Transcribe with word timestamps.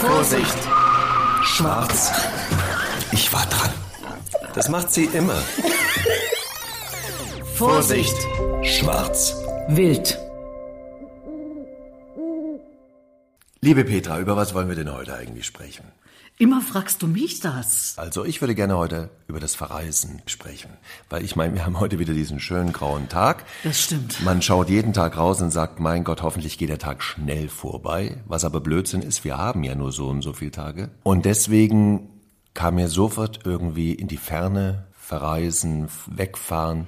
Vorsicht! 0.00 0.58
Schwarz. 1.42 2.12
Ich 3.12 3.32
war 3.32 3.44
dran. 3.46 3.70
Das 4.54 4.68
macht 4.68 4.92
sie 4.92 5.04
immer. 5.06 5.40
Vorsicht! 7.54 8.16
Schwarz. 8.62 9.34
Wild. 9.68 10.23
Liebe 13.64 13.84
Petra, 13.86 14.20
über 14.20 14.36
was 14.36 14.52
wollen 14.52 14.68
wir 14.68 14.76
denn 14.76 14.92
heute 14.92 15.16
eigentlich 15.16 15.46
sprechen? 15.46 15.86
Immer 16.36 16.60
fragst 16.60 17.00
du 17.00 17.06
mich 17.06 17.40
das. 17.40 17.94
Also 17.96 18.22
ich 18.26 18.42
würde 18.42 18.54
gerne 18.54 18.76
heute 18.76 19.08
über 19.26 19.40
das 19.40 19.54
Verreisen 19.54 20.20
sprechen, 20.26 20.68
weil 21.08 21.24
ich 21.24 21.34
meine, 21.34 21.54
wir 21.54 21.64
haben 21.64 21.80
heute 21.80 21.98
wieder 21.98 22.12
diesen 22.12 22.40
schönen 22.40 22.74
grauen 22.74 23.08
Tag. 23.08 23.46
Das 23.62 23.80
stimmt. 23.80 24.22
Man 24.22 24.42
schaut 24.42 24.68
jeden 24.68 24.92
Tag 24.92 25.16
raus 25.16 25.40
und 25.40 25.50
sagt, 25.50 25.80
mein 25.80 26.04
Gott, 26.04 26.20
hoffentlich 26.20 26.58
geht 26.58 26.68
der 26.68 26.78
Tag 26.78 27.02
schnell 27.02 27.48
vorbei. 27.48 28.22
Was 28.26 28.44
aber 28.44 28.60
Blödsinn 28.60 29.00
ist, 29.00 29.24
wir 29.24 29.38
haben 29.38 29.64
ja 29.64 29.74
nur 29.74 29.92
so 29.92 30.08
und 30.08 30.20
so 30.20 30.34
viele 30.34 30.50
Tage. 30.50 30.90
Und 31.02 31.24
deswegen 31.24 32.10
kam 32.52 32.74
mir 32.74 32.88
sofort 32.88 33.46
irgendwie 33.46 33.94
in 33.94 34.08
die 34.08 34.18
Ferne 34.18 34.88
verreisen, 35.04 35.88
wegfahren. 36.06 36.86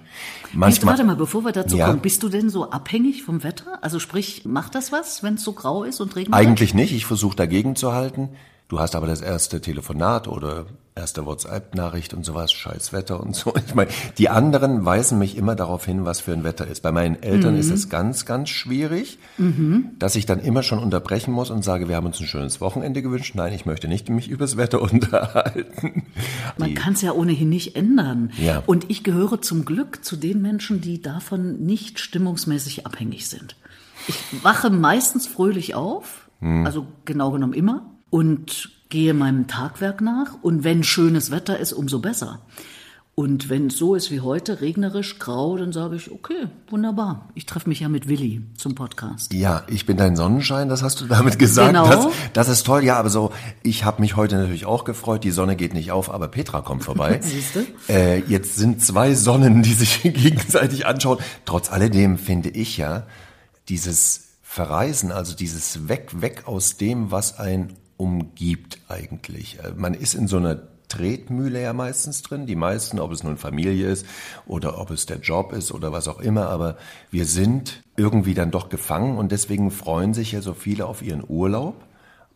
Manchmal, 0.55 0.93
warte 0.93 1.05
mal, 1.05 1.16
bevor 1.16 1.45
wir 1.45 1.52
dazu 1.52 1.77
Ja. 1.77 1.88
kommen, 1.88 2.01
bist 2.01 2.23
du 2.23 2.30
denn 2.30 2.48
so 2.48 2.70
abhängig 2.70 3.23
vom 3.23 3.43
Wetter? 3.43 3.79
Also 3.83 3.98
sprich, 3.98 4.47
macht 4.47 4.74
das 4.74 4.91
was, 4.91 5.23
wenn 5.23 5.34
es 5.34 5.45
so 5.45 5.52
grau 5.52 5.84
ist 5.84 6.01
und 6.01 6.16
regnet? 6.16 6.34
Eigentlich 6.34 6.73
nicht, 6.73 6.93
ich 6.93 7.05
versuche 7.05 7.37
dagegen 7.37 7.77
zu 7.77 7.93
halten. 7.93 8.30
Du 8.69 8.80
hast 8.80 8.97
aber 8.97 9.06
das 9.06 9.20
erste 9.20 9.61
Telefonat 9.61 10.27
oder 10.27 10.66
erste 10.97 11.24
WhatsApp-Nachricht 11.24 12.15
und 12.15 12.24
sowas, 12.24 12.51
scheiß 12.52 12.93
Wetter 12.93 13.20
und 13.20 13.37
so. 13.37 13.55
Ich 13.66 13.74
meine, 13.77 13.91
die 14.19 14.29
anderen 14.29 14.84
weisen 14.84 15.19
mich 15.19 15.37
immer 15.37 15.55
darauf 15.55 15.84
hin, 15.84 16.05
was 16.05 16.20
für 16.20 16.33
ein 16.33 16.43
Wetter 16.43 16.66
ist. 16.66 16.83
Bei 16.83 16.91
meinen 16.91 17.23
Eltern 17.23 17.57
ist 17.57 17.71
es 17.71 17.88
ganz, 17.91 18.24
ganz 18.24 18.48
schwierig, 18.48 19.19
dass 19.98 20.16
ich 20.16 20.27
dann 20.27 20.41
immer 20.41 20.62
schon 20.65 20.79
unterbrechen 20.80 21.33
muss 21.33 21.51
und 21.51 21.62
sage, 21.62 21.88
wir 21.88 21.95
haben 21.97 22.07
uns 22.07 22.19
ein 22.19 22.27
schönes 22.27 22.60
Wochenende 22.60 23.02
gewünscht. 23.02 23.34
Nein, 23.37 23.52
ich 23.52 23.66
möchte 23.66 23.87
nicht 23.88 24.09
mich 24.09 24.29
übers 24.29 24.57
Wetter 24.57 24.80
unterhalten. 24.83 26.07
Man 26.59 26.74
kann 26.74 26.95
es 26.95 27.02
ja 27.02 27.12
ohnehin 27.12 27.51
nicht 27.51 27.77
ändern. 27.77 28.33
Ja. 28.38 28.62
Und 28.66 28.90
ich 28.90 29.05
gehöre 29.05 29.40
zum 29.43 29.65
Glück 29.65 30.05
zu 30.05 30.16
den 30.16 30.43
Menschen, 30.43 30.80
die 30.80 31.01
davon 31.02 31.60
nicht 31.65 32.01
stimmungsmäßig 32.01 32.87
abhängig 32.87 33.29
sind. 33.29 33.55
Ich 34.09 34.16
wache 34.43 34.71
meistens 34.71 35.27
fröhlich 35.29 35.74
auf, 35.77 36.23
Hm. 36.40 36.66
also 36.66 36.87
genau 37.07 37.30
genommen 37.30 37.55
immer, 37.55 37.87
und 38.10 38.71
gehe 38.88 39.15
meinem 39.15 39.46
Tagwerk 39.46 40.01
nach. 40.01 40.43
Und 40.43 40.65
wenn 40.65 40.85
schönes 40.85 41.30
Wetter 41.30 41.59
ist, 41.59 41.73
umso 41.73 41.99
besser. 41.99 42.40
Und 43.18 43.49
wenn 43.49 43.68
es 43.68 43.79
so 43.79 43.95
ist 43.95 44.10
wie 44.10 44.21
heute, 44.21 44.60
regnerisch, 44.60 45.18
grau, 45.18 45.57
dann 45.57 45.73
sage 45.73 45.96
ich, 45.96 46.10
okay, 46.10 46.49
wunderbar. 46.68 47.30
Ich 47.34 47.46
treffe 47.46 47.66
mich 47.66 47.80
ja 47.80 47.88
mit 47.88 48.09
Willi 48.09 48.43
zum 48.59 48.74
Podcast. 48.74 49.32
Ja, 49.32 49.62
ich 49.68 49.87
bin 49.87 49.96
dein 49.96 50.16
Sonnenschein, 50.16 50.68
das 50.68 50.82
hast 50.82 51.01
du 51.01 51.07
damit 51.07 51.38
gesagt. 51.38 51.68
Genau. 51.68 51.88
Das, 51.88 52.09
das 52.34 52.49
ist 52.51 52.66
toll, 52.66 52.84
ja, 52.84 52.99
aber 52.99 53.09
so, 53.09 53.32
ich 53.62 53.84
habe 53.84 54.02
mich 54.02 54.16
heute 54.16 54.37
natürlich 54.37 54.66
auch 54.66 54.84
gefreut, 54.84 55.24
die 55.24 55.30
Sonne 55.30 55.57
geht 55.57 55.73
nicht 55.73 55.93
auf, 55.93 56.12
aber 56.12 56.29
Petra 56.29 56.60
kommt 56.60 56.84
vorbei. 56.84 57.18
Siehste? 57.23 57.66
Äh, 57.88 58.18
jetzt 58.29 58.57
sind 58.57 58.82
zwei 58.82 59.15
Sonnen, 59.15 59.62
die 59.62 59.73
sich 59.73 60.02
gegenseitig 60.02 60.84
anschauen. 60.84 61.16
Trotz 61.46 61.73
alledem 61.73 62.18
finde 62.18 62.51
ich 62.51 62.77
ja, 62.77 63.07
dieses 63.71 64.34
Verreisen, 64.43 65.10
also 65.10 65.34
dieses 65.34 65.88
Weg, 65.88 66.21
weg 66.21 66.43
aus 66.44 66.77
dem, 66.77 67.10
was 67.10 67.38
ein 67.38 67.72
umgibt 67.97 68.78
eigentlich. 68.89 69.59
Äh, 69.62 69.72
Man 69.77 69.94
ist 69.94 70.15
in 70.15 70.28
so 70.28 70.37
einer 70.37 70.62
Tretmühle 70.89 71.61
ja 71.62 71.72
meistens 71.72 72.22
drin, 72.22 72.47
die 72.47 72.55
meisten, 72.55 73.00
ob 73.00 73.11
es 73.11 73.25
nun 73.25 73.37
Familie 73.37 73.89
ist 73.89 74.06
oder 74.47 74.78
ob 74.78 74.91
es 74.91 75.06
der 75.06 75.19
Job 75.19 75.53
ist 75.53 75.72
oder 75.72 75.93
was 75.93 76.09
auch 76.09 76.21
immer, 76.21 76.49
aber 76.49 76.77
wir 77.11 77.27
sind 77.27 77.83
irgendwie 77.97 78.34
dann 78.34 78.50
doch 78.50 78.69
gefangen 78.69 79.19
und 79.19 79.33
deswegen 79.33 79.71
freuen 79.71 80.15
sich 80.15 80.33
ja 80.33 80.43
so 80.43 80.55
viele 80.55 80.87
auf 80.87 81.03
ihren 81.03 81.25
Urlaub, 81.27 81.83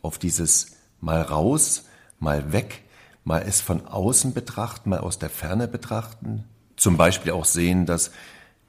auf 0.02 0.18
dieses 0.18 0.72
mal 1.00 1.22
raus, 1.22 1.84
mal 2.18 2.52
weg, 2.52 2.82
mal 3.24 3.44
es 3.46 3.60
von 3.60 3.86
außen 3.86 4.34
betrachten, 4.34 4.90
mal 4.90 5.00
aus 5.00 5.18
der 5.18 5.30
Ferne 5.30 5.68
betrachten, 5.68 6.44
zum 6.76 6.96
Beispiel 6.96 7.32
auch 7.32 7.44
sehen, 7.44 7.86
dass 7.86 8.10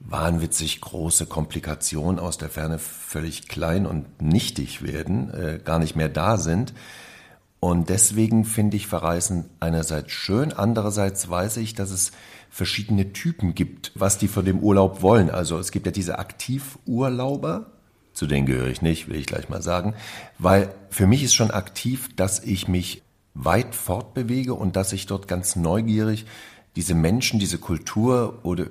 wahnwitzig 0.04 0.80
große 0.80 1.26
Komplikationen 1.26 2.18
aus 2.18 2.38
der 2.38 2.48
Ferne 2.48 2.78
völlig 2.78 3.48
klein 3.48 3.86
und 3.86 4.20
nichtig 4.20 4.82
werden, 4.82 5.32
äh, 5.32 5.60
gar 5.62 5.78
nicht 5.78 5.96
mehr 5.96 6.08
da 6.08 6.36
sind. 6.36 6.74
Und 7.60 7.88
deswegen 7.90 8.44
finde 8.44 8.76
ich 8.76 8.88
Verreisen 8.88 9.44
einerseits 9.60 10.10
schön, 10.10 10.52
andererseits 10.52 11.30
weiß 11.30 11.58
ich, 11.58 11.74
dass 11.74 11.90
es 11.90 12.10
verschiedene 12.50 13.12
Typen 13.12 13.54
gibt, 13.54 13.92
was 13.94 14.18
die 14.18 14.28
von 14.28 14.44
dem 14.44 14.58
Urlaub 14.58 15.00
wollen. 15.00 15.30
Also 15.30 15.58
es 15.58 15.70
gibt 15.70 15.86
ja 15.86 15.92
diese 15.92 16.18
Aktivurlauber, 16.18 17.66
zu 18.12 18.26
denen 18.26 18.46
gehöre 18.46 18.68
ich 18.68 18.82
nicht, 18.82 19.08
will 19.08 19.16
ich 19.16 19.26
gleich 19.26 19.48
mal 19.48 19.62
sagen, 19.62 19.94
weil 20.38 20.74
für 20.90 21.06
mich 21.06 21.22
ist 21.22 21.34
schon 21.34 21.50
aktiv, 21.50 22.14
dass 22.16 22.40
ich 22.40 22.68
mich 22.68 23.02
weit 23.34 23.74
fortbewege 23.74 24.54
und 24.54 24.76
dass 24.76 24.92
ich 24.92 25.06
dort 25.06 25.28
ganz 25.28 25.56
neugierig 25.56 26.26
diese 26.76 26.94
Menschen, 26.94 27.38
diese 27.38 27.58
Kultur 27.58 28.40
oder 28.42 28.66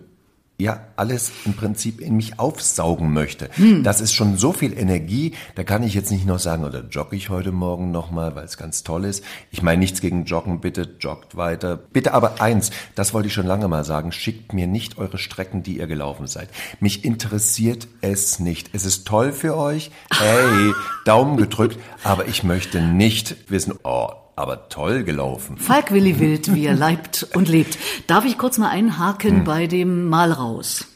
ja, 0.61 0.87
alles 0.95 1.31
im 1.45 1.53
Prinzip 1.53 1.99
in 1.99 2.15
mich 2.15 2.39
aufsaugen 2.39 3.11
möchte. 3.13 3.49
Das 3.83 4.01
ist 4.01 4.13
schon 4.13 4.37
so 4.37 4.53
viel 4.53 4.77
Energie, 4.77 5.33
da 5.55 5.63
kann 5.63 5.83
ich 5.83 5.93
jetzt 5.93 6.11
nicht 6.11 6.25
noch 6.25 6.39
sagen, 6.39 6.63
oder 6.63 6.83
jogge 6.89 7.15
ich 7.15 7.29
heute 7.29 7.51
Morgen 7.51 7.91
nochmal, 7.91 8.35
weil 8.35 8.45
es 8.45 8.57
ganz 8.57 8.83
toll 8.83 9.05
ist. 9.05 9.23
Ich 9.49 9.61
meine 9.61 9.79
nichts 9.79 10.01
gegen 10.01 10.25
Joggen, 10.25 10.61
bitte 10.61 10.95
joggt 10.99 11.35
weiter. 11.35 11.77
Bitte 11.77 12.13
aber 12.13 12.41
eins, 12.41 12.71
das 12.95 13.13
wollte 13.13 13.27
ich 13.27 13.33
schon 13.33 13.47
lange 13.47 13.67
mal 13.67 13.83
sagen, 13.83 14.11
schickt 14.11 14.53
mir 14.53 14.67
nicht 14.67 14.97
eure 14.97 15.17
Strecken, 15.17 15.63
die 15.63 15.77
ihr 15.77 15.87
gelaufen 15.87 16.27
seid. 16.27 16.49
Mich 16.79 17.03
interessiert 17.03 17.87
es 18.01 18.39
nicht. 18.39 18.69
Es 18.73 18.85
ist 18.85 19.07
toll 19.07 19.33
für 19.33 19.57
euch, 19.57 19.91
hey, 20.13 20.73
Daumen 21.05 21.37
gedrückt, 21.37 21.79
aber 22.03 22.27
ich 22.27 22.43
möchte 22.43 22.81
nicht 22.81 23.35
wissen, 23.49 23.73
oh, 23.83 24.09
aber 24.41 24.69
toll 24.69 25.03
gelaufen. 25.03 25.57
Falk 25.57 25.91
Willi 25.91 26.19
Wild, 26.19 26.53
wie 26.53 26.65
er 26.65 26.75
leibt 26.75 27.27
und 27.35 27.47
lebt. 27.47 27.77
Darf 28.07 28.25
ich 28.25 28.37
kurz 28.37 28.57
mal 28.57 28.69
einhaken 28.69 29.43
bei 29.43 29.67
dem 29.67 30.07
Mal 30.09 30.31
raus? 30.31 30.87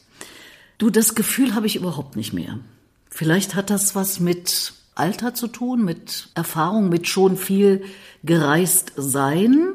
Du, 0.78 0.90
das 0.90 1.16
Gefühl 1.16 1.56
habe 1.56 1.68
ich 1.68 1.76
überhaupt 1.76 2.16
nicht 2.16 2.34
mehr. 2.34 2.60
Vielleicht 3.10 3.56
hat 3.56 3.70
das 3.70 3.96
was 3.96 4.20
mit 4.20 4.74
Alter 4.96 5.34
zu 5.34 5.48
tun, 5.48 5.86
mit 5.86 6.30
Erfahrung, 6.36 6.90
mit 6.90 7.08
schon 7.08 7.38
viel 7.38 7.84
gereist 8.24 8.94
sein 8.98 9.74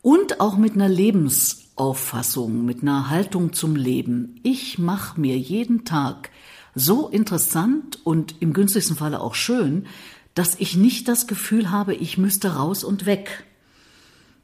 und 0.00 0.40
auch 0.40 0.56
mit 0.56 0.74
einer 0.74 0.88
Lebensauffassung, 0.88 2.64
mit 2.64 2.82
einer 2.82 3.10
Haltung 3.10 3.52
zum 3.52 3.74
Leben. 3.74 4.40
Ich 4.42 4.78
mache 4.78 5.20
mir 5.20 5.36
jeden 5.36 5.84
Tag 5.84 6.30
so 6.74 7.08
interessant 7.08 7.98
und 8.04 8.40
im 8.40 8.52
günstigsten 8.52 8.96
Falle 8.96 9.20
auch 9.20 9.34
schön, 9.34 9.86
dass 10.34 10.56
ich 10.58 10.76
nicht 10.76 11.08
das 11.08 11.26
Gefühl 11.26 11.70
habe, 11.70 11.94
ich 11.94 12.18
müsste 12.18 12.56
raus 12.56 12.84
und 12.84 13.06
weg. 13.06 13.44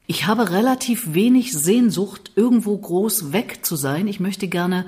Ich 0.07 0.27
habe 0.27 0.51
relativ 0.51 1.15
wenig 1.15 1.53
Sehnsucht, 1.53 2.33
irgendwo 2.35 2.77
groß 2.77 3.33
weg 3.33 3.65
zu 3.65 3.77
sein. 3.77 4.09
Ich 4.09 4.21
möchte 4.21 4.49
gerne 4.49 4.87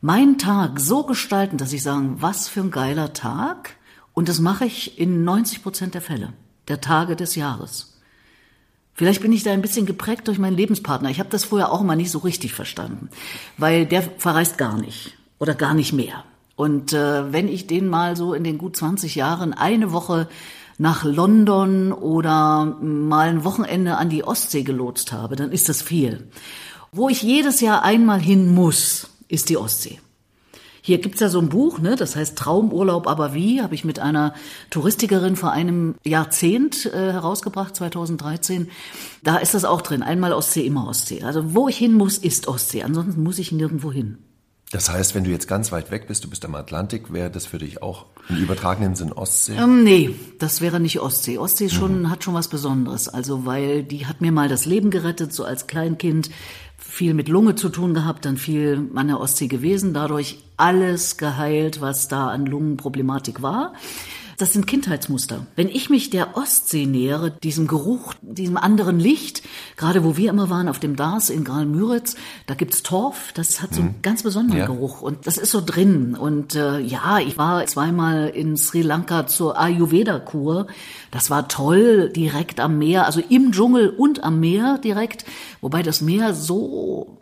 meinen 0.00 0.38
Tag 0.38 0.80
so 0.80 1.04
gestalten, 1.04 1.58
dass 1.58 1.72
ich 1.72 1.82
sagen, 1.82 2.16
was 2.20 2.48
für 2.48 2.60
ein 2.60 2.70
geiler 2.70 3.12
Tag. 3.12 3.76
Und 4.14 4.28
das 4.28 4.40
mache 4.40 4.64
ich 4.66 4.98
in 4.98 5.24
90 5.24 5.62
Prozent 5.62 5.94
der 5.94 6.02
Fälle, 6.02 6.32
der 6.68 6.80
Tage 6.80 7.16
des 7.16 7.34
Jahres. 7.34 8.00
Vielleicht 8.94 9.22
bin 9.22 9.32
ich 9.32 9.42
da 9.42 9.52
ein 9.52 9.62
bisschen 9.62 9.86
geprägt 9.86 10.28
durch 10.28 10.38
meinen 10.38 10.56
Lebenspartner. 10.56 11.10
Ich 11.10 11.18
habe 11.18 11.30
das 11.30 11.44
vorher 11.44 11.72
auch 11.72 11.82
mal 11.82 11.96
nicht 11.96 12.10
so 12.10 12.18
richtig 12.18 12.52
verstanden, 12.52 13.08
weil 13.56 13.86
der 13.86 14.02
verreist 14.02 14.58
gar 14.58 14.78
nicht 14.78 15.16
oder 15.38 15.54
gar 15.54 15.72
nicht 15.72 15.92
mehr. 15.92 16.24
Und 16.56 16.92
äh, 16.92 17.32
wenn 17.32 17.48
ich 17.48 17.66
den 17.66 17.88
mal 17.88 18.16
so 18.16 18.34
in 18.34 18.44
den 18.44 18.58
gut 18.58 18.76
20 18.76 19.14
Jahren 19.14 19.52
eine 19.52 19.92
Woche 19.92 20.28
nach 20.78 21.04
London 21.04 21.92
oder 21.92 22.76
mal 22.80 23.28
ein 23.28 23.44
Wochenende 23.44 23.96
an 23.96 24.10
die 24.10 24.24
Ostsee 24.24 24.62
gelotst 24.62 25.12
habe, 25.12 25.36
dann 25.36 25.52
ist 25.52 25.68
das 25.68 25.82
viel. 25.82 26.28
Wo 26.90 27.08
ich 27.08 27.22
jedes 27.22 27.60
Jahr 27.60 27.82
einmal 27.82 28.20
hin 28.20 28.54
muss, 28.54 29.08
ist 29.28 29.48
die 29.48 29.56
Ostsee. 29.56 30.00
Hier 30.84 30.98
gibt's 30.98 31.20
ja 31.20 31.28
so 31.28 31.38
ein 31.38 31.48
Buch, 31.48 31.78
ne, 31.78 31.94
das 31.94 32.16
heißt 32.16 32.36
Traumurlaub, 32.36 33.06
aber 33.06 33.34
wie, 33.34 33.62
habe 33.62 33.74
ich 33.76 33.84
mit 33.84 34.00
einer 34.00 34.34
Touristikerin 34.70 35.36
vor 35.36 35.52
einem 35.52 35.94
Jahrzehnt 36.04 36.86
äh, 36.86 37.12
herausgebracht, 37.12 37.76
2013. 37.76 38.68
Da 39.22 39.36
ist 39.36 39.54
das 39.54 39.64
auch 39.64 39.80
drin, 39.80 40.02
einmal 40.02 40.32
Ostsee, 40.32 40.66
immer 40.66 40.88
Ostsee. 40.88 41.22
Also 41.22 41.54
wo 41.54 41.68
ich 41.68 41.78
hin 41.78 41.92
muss, 41.92 42.18
ist 42.18 42.48
Ostsee, 42.48 42.82
ansonsten 42.82 43.22
muss 43.22 43.38
ich 43.38 43.52
nirgendwo 43.52 43.92
hin. 43.92 44.18
Das 44.72 44.88
heißt, 44.88 45.14
wenn 45.14 45.24
du 45.24 45.30
jetzt 45.30 45.48
ganz 45.48 45.70
weit 45.70 45.90
weg 45.90 46.08
bist, 46.08 46.24
du 46.24 46.30
bist 46.30 46.46
am 46.46 46.54
Atlantik, 46.54 47.12
wäre 47.12 47.30
das 47.30 47.44
für 47.44 47.58
dich 47.58 47.82
auch 47.82 48.06
im 48.30 48.38
übertragenen 48.38 48.94
Sinn 48.94 49.12
Ostsee? 49.12 49.54
Ähm, 49.56 49.84
nee, 49.84 50.14
das 50.38 50.62
wäre 50.62 50.80
nicht 50.80 50.98
Ostsee. 50.98 51.36
Ostsee 51.36 51.68
schon, 51.68 52.08
hat 52.08 52.24
schon 52.24 52.32
was 52.32 52.48
Besonderes. 52.48 53.06
Also, 53.06 53.44
weil 53.44 53.82
die 53.82 54.06
hat 54.06 54.22
mir 54.22 54.32
mal 54.32 54.48
das 54.48 54.64
Leben 54.64 54.90
gerettet, 54.90 55.34
so 55.34 55.44
als 55.44 55.66
Kleinkind. 55.66 56.30
Viel 56.78 57.12
mit 57.12 57.28
Lunge 57.28 57.54
zu 57.54 57.68
tun 57.68 57.92
gehabt, 57.92 58.24
dann 58.24 58.38
viel 58.38 58.90
an 58.94 59.08
der 59.08 59.20
Ostsee 59.20 59.46
gewesen. 59.46 59.92
Dadurch 59.92 60.38
alles 60.56 61.18
geheilt, 61.18 61.82
was 61.82 62.08
da 62.08 62.28
an 62.28 62.46
Lungenproblematik 62.46 63.42
war. 63.42 63.74
Das 64.38 64.52
sind 64.52 64.66
Kindheitsmuster. 64.66 65.46
Wenn 65.56 65.68
ich 65.68 65.90
mich 65.90 66.10
der 66.10 66.36
Ostsee 66.36 66.86
nähere, 66.86 67.30
diesem 67.30 67.66
Geruch, 67.66 68.14
diesem 68.22 68.56
anderen 68.56 68.98
Licht, 68.98 69.42
gerade 69.76 70.04
wo 70.04 70.16
wir 70.16 70.30
immer 70.30 70.50
waren, 70.50 70.68
auf 70.68 70.78
dem 70.78 70.96
Dars 70.96 71.30
in 71.30 71.44
Graal-Müritz, 71.44 72.16
da 72.46 72.54
gibt's 72.54 72.82
Torf, 72.82 73.32
das 73.34 73.62
hat 73.62 73.74
so 73.74 73.80
einen 73.80 74.02
ganz 74.02 74.22
besonderen 74.22 74.60
Ja. 74.60 74.66
Geruch 74.66 75.02
und 75.02 75.26
das 75.26 75.36
ist 75.36 75.50
so 75.50 75.60
drin. 75.64 76.14
Und 76.14 76.54
äh, 76.54 76.78
ja, 76.80 77.18
ich 77.18 77.38
war 77.38 77.64
zweimal 77.66 78.28
in 78.28 78.56
Sri 78.56 78.82
Lanka 78.82 79.26
zur 79.26 79.58
Ayurveda-Kur. 79.58 80.66
Das 81.10 81.30
war 81.30 81.48
toll, 81.48 82.10
direkt 82.10 82.60
am 82.60 82.78
Meer, 82.78 83.06
also 83.06 83.20
im 83.28 83.52
Dschungel 83.52 83.90
und 83.90 84.24
am 84.24 84.40
Meer 84.40 84.78
direkt, 84.78 85.24
wobei 85.60 85.82
das 85.82 86.00
Meer 86.00 86.34
so 86.34 87.18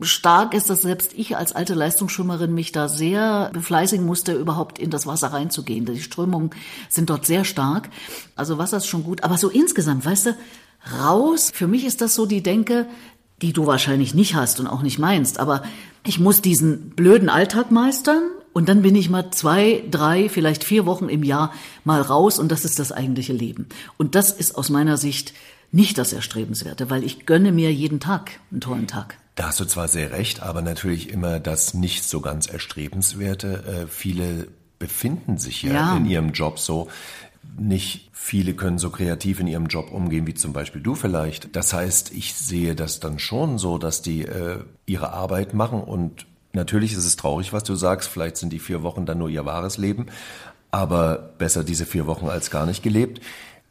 stark 0.00 0.54
ist, 0.54 0.70
dass 0.70 0.82
selbst 0.82 1.12
ich 1.14 1.36
als 1.36 1.52
alte 1.52 1.74
Leistungsschwimmerin 1.74 2.54
mich 2.54 2.72
da 2.72 2.88
sehr 2.88 3.50
befleißigen 3.52 4.04
musste, 4.04 4.32
überhaupt 4.32 4.78
in 4.78 4.90
das 4.90 5.06
Wasser 5.06 5.28
reinzugehen. 5.28 5.86
Die 5.86 6.00
Strömungen 6.00 6.50
sind 6.88 7.10
dort 7.10 7.26
sehr 7.26 7.44
stark. 7.44 7.88
Also 8.36 8.58
Wasser 8.58 8.78
ist 8.78 8.86
schon 8.86 9.04
gut. 9.04 9.24
Aber 9.24 9.38
so 9.38 9.48
insgesamt, 9.48 10.04
weißt 10.04 10.26
du, 10.26 10.36
raus, 11.00 11.50
für 11.52 11.66
mich 11.66 11.84
ist 11.84 12.00
das 12.00 12.14
so 12.14 12.26
die 12.26 12.42
Denke, 12.42 12.86
die 13.42 13.52
du 13.52 13.66
wahrscheinlich 13.66 14.14
nicht 14.14 14.34
hast 14.34 14.60
und 14.60 14.66
auch 14.66 14.82
nicht 14.82 14.98
meinst. 14.98 15.38
Aber 15.38 15.62
ich 16.06 16.18
muss 16.18 16.40
diesen 16.40 16.90
blöden 16.90 17.28
Alltag 17.28 17.70
meistern 17.70 18.22
und 18.52 18.68
dann 18.68 18.82
bin 18.82 18.96
ich 18.96 19.10
mal 19.10 19.30
zwei, 19.30 19.84
drei, 19.90 20.28
vielleicht 20.28 20.64
vier 20.64 20.86
Wochen 20.86 21.08
im 21.08 21.22
Jahr 21.22 21.52
mal 21.84 22.00
raus 22.00 22.38
und 22.38 22.50
das 22.50 22.64
ist 22.64 22.78
das 22.78 22.92
eigentliche 22.92 23.32
Leben. 23.32 23.68
Und 23.96 24.14
das 24.14 24.30
ist 24.30 24.56
aus 24.56 24.70
meiner 24.70 24.96
Sicht 24.96 25.32
nicht 25.70 25.98
das 25.98 26.12
Erstrebenswerte, 26.12 26.90
weil 26.90 27.04
ich 27.04 27.26
gönne 27.26 27.52
mir 27.52 27.72
jeden 27.72 28.00
Tag 28.00 28.40
einen 28.50 28.60
tollen 28.60 28.86
Tag. 28.86 29.18
Da 29.38 29.46
hast 29.46 29.60
du 29.60 29.66
zwar 29.66 29.86
sehr 29.86 30.10
recht, 30.10 30.42
aber 30.42 30.62
natürlich 30.62 31.10
immer 31.10 31.38
das 31.38 31.72
nicht 31.72 32.02
so 32.02 32.20
ganz 32.20 32.48
erstrebenswerte. 32.48 33.84
Äh, 33.84 33.86
viele 33.86 34.48
befinden 34.80 35.38
sich 35.38 35.62
ja, 35.62 35.72
Ja. 35.72 35.96
in 35.96 36.06
ihrem 36.06 36.32
Job 36.32 36.58
so. 36.58 36.88
Nicht 37.56 38.10
viele 38.12 38.54
können 38.54 38.78
so 38.78 38.90
kreativ 38.90 39.38
in 39.38 39.46
ihrem 39.46 39.66
Job 39.68 39.92
umgehen 39.92 40.26
wie 40.26 40.34
zum 40.34 40.52
Beispiel 40.52 40.80
du 40.82 40.96
vielleicht. 40.96 41.54
Das 41.54 41.72
heißt, 41.72 42.10
ich 42.12 42.34
sehe 42.34 42.74
das 42.74 42.98
dann 42.98 43.20
schon 43.20 43.58
so, 43.58 43.78
dass 43.78 44.02
die 44.02 44.22
äh, 44.22 44.58
ihre 44.86 45.12
Arbeit 45.12 45.54
machen 45.54 45.82
und 45.82 46.26
natürlich 46.52 46.90
ist 46.92 47.04
es 47.06 47.14
traurig, 47.14 47.52
was 47.52 47.62
du 47.62 47.76
sagst. 47.76 48.08
Vielleicht 48.08 48.38
sind 48.38 48.52
die 48.52 48.58
vier 48.58 48.82
Wochen 48.82 49.06
dann 49.06 49.18
nur 49.18 49.28
ihr 49.28 49.44
wahres 49.44 49.78
Leben, 49.78 50.06
aber 50.72 51.32
besser 51.38 51.62
diese 51.62 51.86
vier 51.86 52.08
Wochen 52.08 52.28
als 52.28 52.50
gar 52.50 52.66
nicht 52.66 52.82
gelebt. 52.82 53.20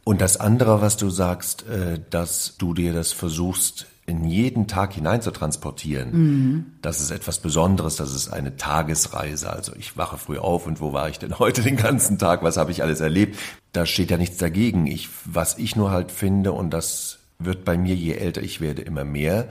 Und 0.02 0.22
das 0.22 0.38
andere, 0.38 0.80
was 0.80 0.96
du 0.96 1.10
sagst, 1.10 1.66
äh, 1.68 2.00
dass 2.08 2.56
du 2.56 2.72
dir 2.72 2.94
das 2.94 3.12
versuchst, 3.12 3.84
in 4.08 4.24
jeden 4.24 4.66
Tag 4.66 4.94
hinein 4.94 5.20
zu 5.20 5.30
transportieren, 5.30 6.74
das 6.80 7.00
ist 7.00 7.10
etwas 7.10 7.38
Besonderes, 7.40 7.96
das 7.96 8.14
ist 8.14 8.30
eine 8.30 8.56
Tagesreise. 8.56 9.52
Also 9.52 9.74
ich 9.76 9.98
wache 9.98 10.16
früh 10.16 10.38
auf 10.38 10.66
und 10.66 10.80
wo 10.80 10.94
war 10.94 11.10
ich 11.10 11.18
denn 11.18 11.38
heute 11.38 11.62
den 11.62 11.76
ganzen 11.76 12.18
Tag? 12.18 12.42
Was 12.42 12.56
habe 12.56 12.70
ich 12.70 12.82
alles 12.82 13.00
erlebt? 13.00 13.38
Da 13.72 13.84
steht 13.84 14.10
ja 14.10 14.16
nichts 14.16 14.38
dagegen. 14.38 14.86
Ich, 14.86 15.10
was 15.26 15.58
ich 15.58 15.76
nur 15.76 15.90
halt 15.90 16.10
finde, 16.10 16.52
und 16.52 16.70
das 16.70 17.18
wird 17.38 17.66
bei 17.66 17.76
mir, 17.76 17.94
je 17.94 18.14
älter 18.14 18.42
ich 18.42 18.62
werde, 18.62 18.82
immer 18.82 19.04
mehr, 19.04 19.48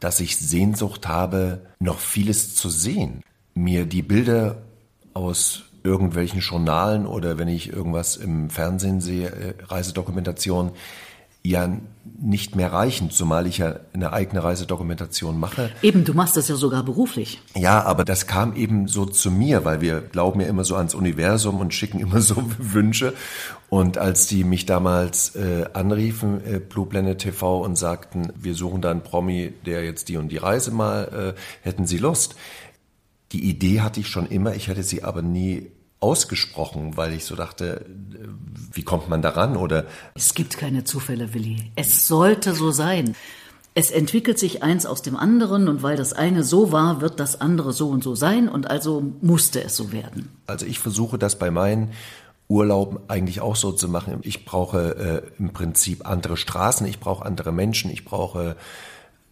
dass 0.00 0.20
ich 0.20 0.38
Sehnsucht 0.38 1.06
habe, 1.06 1.60
noch 1.78 1.98
vieles 1.98 2.54
zu 2.54 2.70
sehen. 2.70 3.22
Mir 3.54 3.84
die 3.84 4.02
Bilder 4.02 4.62
aus 5.12 5.64
irgendwelchen 5.82 6.40
Journalen 6.40 7.06
oder 7.06 7.38
wenn 7.38 7.48
ich 7.48 7.70
irgendwas 7.70 8.16
im 8.16 8.48
Fernsehen 8.48 9.02
sehe, 9.02 9.28
äh, 9.28 9.54
Reisedokumentation, 9.62 10.72
ja 11.44 11.68
nicht 12.20 12.56
mehr 12.56 12.72
reichen, 12.72 13.10
zumal 13.10 13.46
ich 13.46 13.58
ja 13.58 13.76
eine 13.92 14.12
eigene 14.12 14.42
Reisedokumentation 14.42 15.38
mache. 15.38 15.70
Eben, 15.82 16.04
du 16.04 16.14
machst 16.14 16.36
das 16.36 16.48
ja 16.48 16.54
sogar 16.54 16.82
beruflich. 16.82 17.42
Ja, 17.54 17.82
aber 17.82 18.04
das 18.04 18.26
kam 18.26 18.56
eben 18.56 18.88
so 18.88 19.04
zu 19.04 19.30
mir, 19.30 19.64
weil 19.64 19.80
wir 19.80 20.00
glauben 20.00 20.40
ja 20.40 20.46
immer 20.46 20.64
so 20.64 20.76
ans 20.76 20.94
Universum 20.94 21.60
und 21.60 21.74
schicken 21.74 22.00
immer 22.00 22.20
so 22.22 22.36
Wünsche. 22.58 23.12
Und 23.68 23.98
als 23.98 24.26
die 24.26 24.44
mich 24.44 24.64
damals 24.64 25.34
äh, 25.34 25.66
anriefen, 25.74 26.40
äh, 26.46 26.60
Blue 26.60 26.86
Planet 26.86 27.18
TV, 27.18 27.62
und 27.62 27.76
sagten, 27.76 28.32
wir 28.36 28.54
suchen 28.54 28.80
da 28.80 28.90
einen 28.90 29.02
Promi, 29.02 29.52
der 29.66 29.84
jetzt 29.84 30.08
die 30.08 30.16
und 30.16 30.28
die 30.28 30.36
Reise 30.38 30.70
mal, 30.70 31.34
äh, 31.34 31.68
hätten 31.68 31.86
Sie 31.86 31.98
Lust? 31.98 32.36
Die 33.32 33.50
Idee 33.50 33.80
hatte 33.80 34.00
ich 34.00 34.06
schon 34.06 34.26
immer, 34.26 34.54
ich 34.54 34.68
hätte 34.68 34.84
sie 34.84 35.02
aber 35.02 35.20
nie 35.20 35.72
ausgesprochen, 36.04 36.98
weil 36.98 37.14
ich 37.14 37.24
so 37.24 37.34
dachte, 37.34 37.86
wie 38.72 38.82
kommt 38.82 39.08
man 39.08 39.22
daran? 39.22 39.56
Oder 39.56 39.86
Es 40.14 40.34
gibt 40.34 40.58
keine 40.58 40.84
Zufälle, 40.84 41.32
Willi. 41.32 41.72
Es 41.76 42.06
sollte 42.06 42.54
so 42.54 42.72
sein. 42.72 43.16
Es 43.72 43.90
entwickelt 43.90 44.38
sich 44.38 44.62
eins 44.62 44.84
aus 44.84 45.00
dem 45.00 45.16
anderen 45.16 45.66
und 45.66 45.82
weil 45.82 45.96
das 45.96 46.12
eine 46.12 46.44
so 46.44 46.72
war, 46.72 47.00
wird 47.00 47.18
das 47.20 47.40
andere 47.40 47.72
so 47.72 47.88
und 47.88 48.04
so 48.04 48.14
sein 48.14 48.50
und 48.50 48.70
also 48.70 49.02
musste 49.22 49.64
es 49.64 49.76
so 49.76 49.92
werden. 49.92 50.28
Also 50.46 50.66
ich 50.66 50.78
versuche 50.78 51.16
das 51.16 51.38
bei 51.38 51.50
meinen 51.50 51.92
Urlauben 52.48 52.98
eigentlich 53.08 53.40
auch 53.40 53.56
so 53.56 53.72
zu 53.72 53.88
machen. 53.88 54.18
Ich 54.22 54.44
brauche 54.44 55.24
äh, 55.38 55.40
im 55.40 55.54
Prinzip 55.54 56.06
andere 56.06 56.36
Straßen, 56.36 56.86
ich 56.86 57.00
brauche 57.00 57.24
andere 57.24 57.50
Menschen, 57.50 57.90
ich 57.90 58.04
brauche 58.04 58.56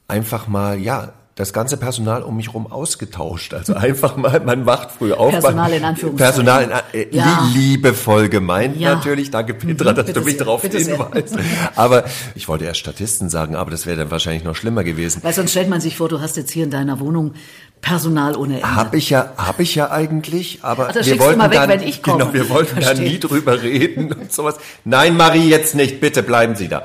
einfach 0.09 0.49
mal, 0.49 0.81
ja, 0.81 1.13
das 1.35 1.55
ganze 1.55 1.79
Personal 1.79 2.23
um 2.23 2.37
mich 2.37 2.53
rum 2.53 2.71
ausgetauscht. 2.71 3.55
Also 3.55 3.75
einfach 3.75 4.17
mal, 4.17 4.41
man 4.41 4.67
wacht 4.67 4.91
früh 4.91 5.13
auf. 5.15 5.31
Personal 5.31 5.71
man, 5.71 5.79
in 5.79 5.85
Anführungszeichen. 5.85 6.45
Personal 6.45 6.83
in, 6.93 7.01
äh, 7.01 7.17
Ja. 7.17 7.49
liebevoll 7.55 8.29
gemeint 8.29 8.77
Ja. 8.77 8.95
natürlich. 8.97 9.31
Danke 9.31 9.55
Petra, 9.55 9.93
Mhm, 9.93 9.97
dass 9.97 10.07
bitte 10.07 10.21
du 10.21 10.25
mich 10.27 10.37
sehr, 10.37 10.45
darauf 10.45 10.63
hinweist. 10.63 11.37
Aber 11.75 12.05
ich 12.35 12.49
wollte 12.49 12.67
erst 12.67 12.81
Statisten 12.81 13.31
sagen, 13.31 13.57
aber 13.57 13.71
das 13.71 13.87
wäre 13.87 13.97
dann 13.97 14.11
wahrscheinlich 14.11 14.45
noch 14.45 14.55
schlimmer 14.57 14.85
gewesen. 14.85 15.23
Weil 15.23 15.33
sonst 15.33 15.53
stellt 15.53 15.71
man 15.71 15.81
sich 15.81 15.97
vor, 15.97 16.09
du 16.11 16.21
hast 16.21 16.37
jetzt 16.37 16.51
hier 16.51 16.65
in 16.65 16.71
deiner 16.71 17.01
Wohnung 17.01 17.33
Personal 17.81 18.37
ohne 18.37 18.57
Ende. 18.61 18.77
Hab 18.77 18.95
ich 18.95 19.11
ja, 19.11 19.33
hab 19.37 19.59
ich 19.59 19.75
ja 19.75 19.91
eigentlich, 19.91 20.61
aber 20.63 20.89
Ach, 20.91 20.93
das 20.93 21.07
wir 21.07 21.19
wollten 21.19 21.39
mal 21.39 21.51
weg, 21.51 21.59
dann, 21.61 21.69
wenn 21.71 21.83
ich 21.83 22.01
komme. 22.03 22.19
genau, 22.19 22.33
wir 22.35 22.49
wollten 22.51 22.79
da 22.81 22.95
nie 22.95 23.19
drüber 23.19 23.61
reden 23.61 24.13
und 24.13 24.31
sowas. 24.33 24.57
Nein, 24.85 25.17
Marie, 25.17 25.49
jetzt 25.49 25.75
nicht, 25.75 25.99
bitte 26.01 26.23
bleiben 26.23 26.55
Sie 26.55 26.69
da. 26.69 26.85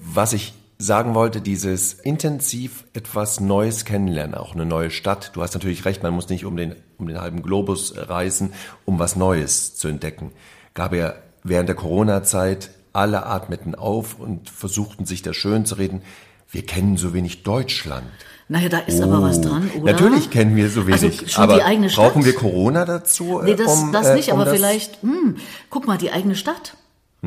Was 0.00 0.32
ich 0.32 0.52
sagen 0.82 1.14
wollte, 1.14 1.40
dieses 1.40 1.92
intensiv 1.94 2.84
etwas 2.92 3.40
Neues 3.40 3.84
kennenlernen, 3.84 4.34
auch 4.34 4.54
eine 4.54 4.66
neue 4.66 4.90
Stadt. 4.90 5.30
Du 5.34 5.42
hast 5.42 5.54
natürlich 5.54 5.84
recht, 5.84 6.02
man 6.02 6.12
muss 6.12 6.28
nicht 6.28 6.44
um 6.44 6.56
den, 6.56 6.74
um 6.98 7.06
den 7.06 7.20
halben 7.20 7.42
Globus 7.42 7.94
reisen, 7.96 8.52
um 8.84 8.98
was 8.98 9.14
Neues 9.16 9.76
zu 9.76 9.88
entdecken. 9.88 10.32
Gab 10.74 10.92
ja 10.94 11.14
während 11.44 11.68
der 11.68 11.76
Corona-Zeit, 11.76 12.70
alle 12.92 13.26
atmeten 13.26 13.74
auf 13.74 14.18
und 14.18 14.50
versuchten 14.50 15.06
sich 15.06 15.22
da 15.22 15.32
schön 15.32 15.64
zu 15.64 15.76
reden. 15.76 16.02
Wir 16.50 16.66
kennen 16.66 16.96
so 16.96 17.14
wenig 17.14 17.42
Deutschland. 17.42 18.06
Naja, 18.48 18.68
da 18.68 18.78
ist 18.80 19.00
aber 19.00 19.22
was 19.22 19.40
dran, 19.40 19.70
oder? 19.70 19.80
Oh. 19.82 19.86
Natürlich 19.86 20.28
kennen 20.30 20.56
wir 20.56 20.68
so 20.68 20.86
wenig. 20.86 21.22
Also 21.22 21.40
aber 21.40 21.54
die 21.54 21.62
eigene 21.62 21.88
Stadt. 21.88 22.04
brauchen 22.12 22.24
wir 22.26 22.34
Corona 22.34 22.84
dazu? 22.84 23.40
äh, 23.40 23.44
Nee, 23.44 23.54
das, 23.54 23.72
um, 23.78 23.92
das 23.92 24.08
äh, 24.08 24.14
nicht, 24.16 24.28
um 24.30 24.34
aber 24.34 24.44
das- 24.46 24.54
vielleicht, 24.56 25.00
hm, 25.02 25.36
guck 25.70 25.86
mal, 25.86 25.96
die 25.96 26.10
eigene 26.10 26.34
Stadt. 26.34 26.76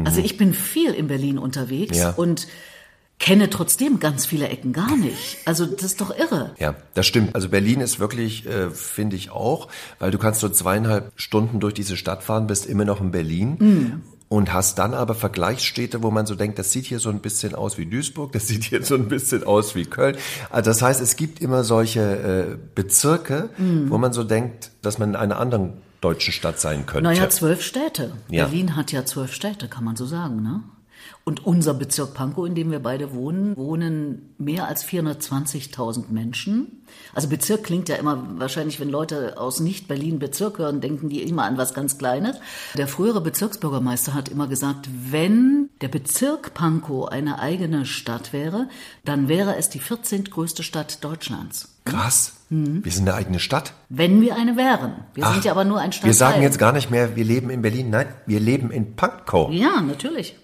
Also 0.03 0.19
ich 0.19 0.35
bin 0.35 0.53
viel 0.53 0.93
in 0.93 1.07
Berlin 1.07 1.37
unterwegs 1.37 1.95
Mhm. 1.95 2.03
Ja. 2.03 2.09
und 2.11 2.47
kenne 3.19 3.49
trotzdem 3.49 3.99
ganz 3.99 4.25
viele 4.25 4.49
Ecken 4.49 4.73
gar 4.73 4.95
nicht. 4.97 5.37
Also 5.45 5.65
das 5.65 5.83
ist 5.83 6.01
doch 6.01 6.15
irre. 6.17 6.53
Ja, 6.59 6.75
das 6.93 7.07
stimmt. 7.07 7.33
Also 7.35 7.49
Berlin 7.49 7.79
ist 7.81 7.99
wirklich, 7.99 8.45
äh, 8.45 8.69
finde 8.69 9.15
ich 9.15 9.31
auch, 9.31 9.69
weil 9.99 10.11
du 10.11 10.17
kannst 10.17 10.41
so 10.41 10.49
zweieinhalb 10.49 11.11
Stunden 11.15 11.59
durch 11.59 11.73
diese 11.73 11.95
Stadt 11.97 12.23
fahren, 12.23 12.47
bist 12.47 12.65
immer 12.65 12.85
noch 12.85 12.99
in 13.01 13.11
Berlin. 13.11 13.55
Mhm. 13.59 14.01
Und 14.27 14.51
hast 14.51 14.79
dann 14.79 14.95
aber 14.95 15.13
Vergleichsstädte, 15.13 16.01
wo 16.01 16.09
man 16.09 16.25
so 16.25 16.33
denkt, 16.33 16.57
das 16.57 16.71
sieht 16.71 16.85
hier 16.85 16.99
so 16.99 17.09
ein 17.09 17.19
bisschen 17.19 17.53
aus 17.53 17.77
wie 17.77 17.85
Duisburg, 17.85 18.31
das 18.31 18.47
sieht 18.47 18.63
hier 18.63 18.83
so 18.83 18.95
ein 18.95 19.07
bisschen 19.07 19.43
aus 19.43 19.75
wie 19.75 19.85
Köln. 19.85 20.17
Also 20.49 20.71
das 20.71 20.81
heißt, 20.81 20.99
es 20.99 21.15
gibt 21.15 21.39
immer 21.41 21.63
solche 21.63 22.01
äh, 22.01 22.57
Bezirke, 22.73 23.49
Mhm. 23.57 23.89
wo 23.91 23.99
man 23.99 24.13
so 24.13 24.23
denkt, 24.23 24.71
dass 24.81 24.97
man 24.97 25.09
in 25.09 25.15
einer 25.15 25.39
anderen 25.39 25.73
deutschen 26.01 26.33
Stadt 26.33 26.59
sein 26.59 26.87
könnte. 26.87 27.03
Naja, 27.03 27.29
zwölf 27.29 27.61
Städte. 27.61 28.13
Ja. 28.29 28.45
Berlin 28.45 28.75
hat 28.75 28.91
ja 28.91 29.05
zwölf 29.05 29.31
Städte, 29.31 29.67
kann 29.67 29.83
man 29.83 29.95
so 29.95 30.07
sagen, 30.07 30.41
ne? 30.41 30.63
Und 31.27 31.43
unser 31.43 31.73
Bezirk 31.73 32.13
Pankow, 32.13 32.45
in 32.45 32.53
dem 32.53 32.69
wir 32.69 32.77
beide 32.77 33.11
wohnen, 33.11 33.57
wohnen 33.57 34.35
mehr 34.37 34.67
als 34.67 34.85
420.000 34.85 36.11
Menschen. 36.11 36.83
Also 37.15 37.27
Bezirk 37.29 37.63
klingt 37.63 37.89
ja 37.89 37.95
immer, 37.95 38.27
wahrscheinlich, 38.37 38.79
wenn 38.79 38.89
Leute 38.89 39.39
aus 39.39 39.59
Nicht-Berlin 39.59 40.19
Bezirk 40.19 40.59
hören, 40.59 40.81
denken 40.81 41.09
die 41.09 41.23
immer 41.23 41.45
an 41.45 41.57
was 41.57 41.73
ganz 41.73 41.97
Kleines. 41.97 42.37
Der 42.77 42.87
frühere 42.87 43.21
Bezirksbürgermeister 43.21 44.13
hat 44.13 44.29
immer 44.29 44.45
gesagt, 44.45 44.87
wenn 45.09 45.71
der 45.81 45.87
Bezirk 45.87 46.53
Pankow 46.53 47.09
eine 47.09 47.39
eigene 47.39 47.87
Stadt 47.87 48.31
wäre, 48.31 48.69
dann 49.03 49.27
wäre 49.27 49.55
es 49.55 49.69
die 49.69 49.79
14. 49.79 50.25
größte 50.25 50.61
Stadt 50.61 51.03
Deutschlands. 51.03 51.79
Krass. 51.85 52.33
Mhm. 52.51 52.85
Wir 52.85 52.91
sind 52.91 53.09
eine 53.09 53.17
eigene 53.17 53.39
Stadt. 53.39 53.73
Wenn 53.89 54.21
wir 54.21 54.35
eine 54.35 54.57
wären. 54.57 55.05
Wir 55.15 55.25
Ach, 55.25 55.33
sind 55.33 55.45
ja 55.45 55.53
aber 55.53 55.65
nur 55.65 55.79
ein 55.79 55.91
Stadtteil. 55.91 56.11
Wir 56.11 56.15
sagen 56.15 56.41
jetzt 56.43 56.59
gar 56.59 56.71
nicht 56.71 56.91
mehr, 56.91 57.15
wir 57.15 57.23
leben 57.25 57.49
in 57.49 57.63
Berlin. 57.63 57.89
Nein, 57.89 58.09
wir 58.27 58.39
leben 58.39 58.69
in 58.69 58.95
Pankow. 58.95 59.51
Ja, 59.51 59.81
natürlich. 59.81 60.35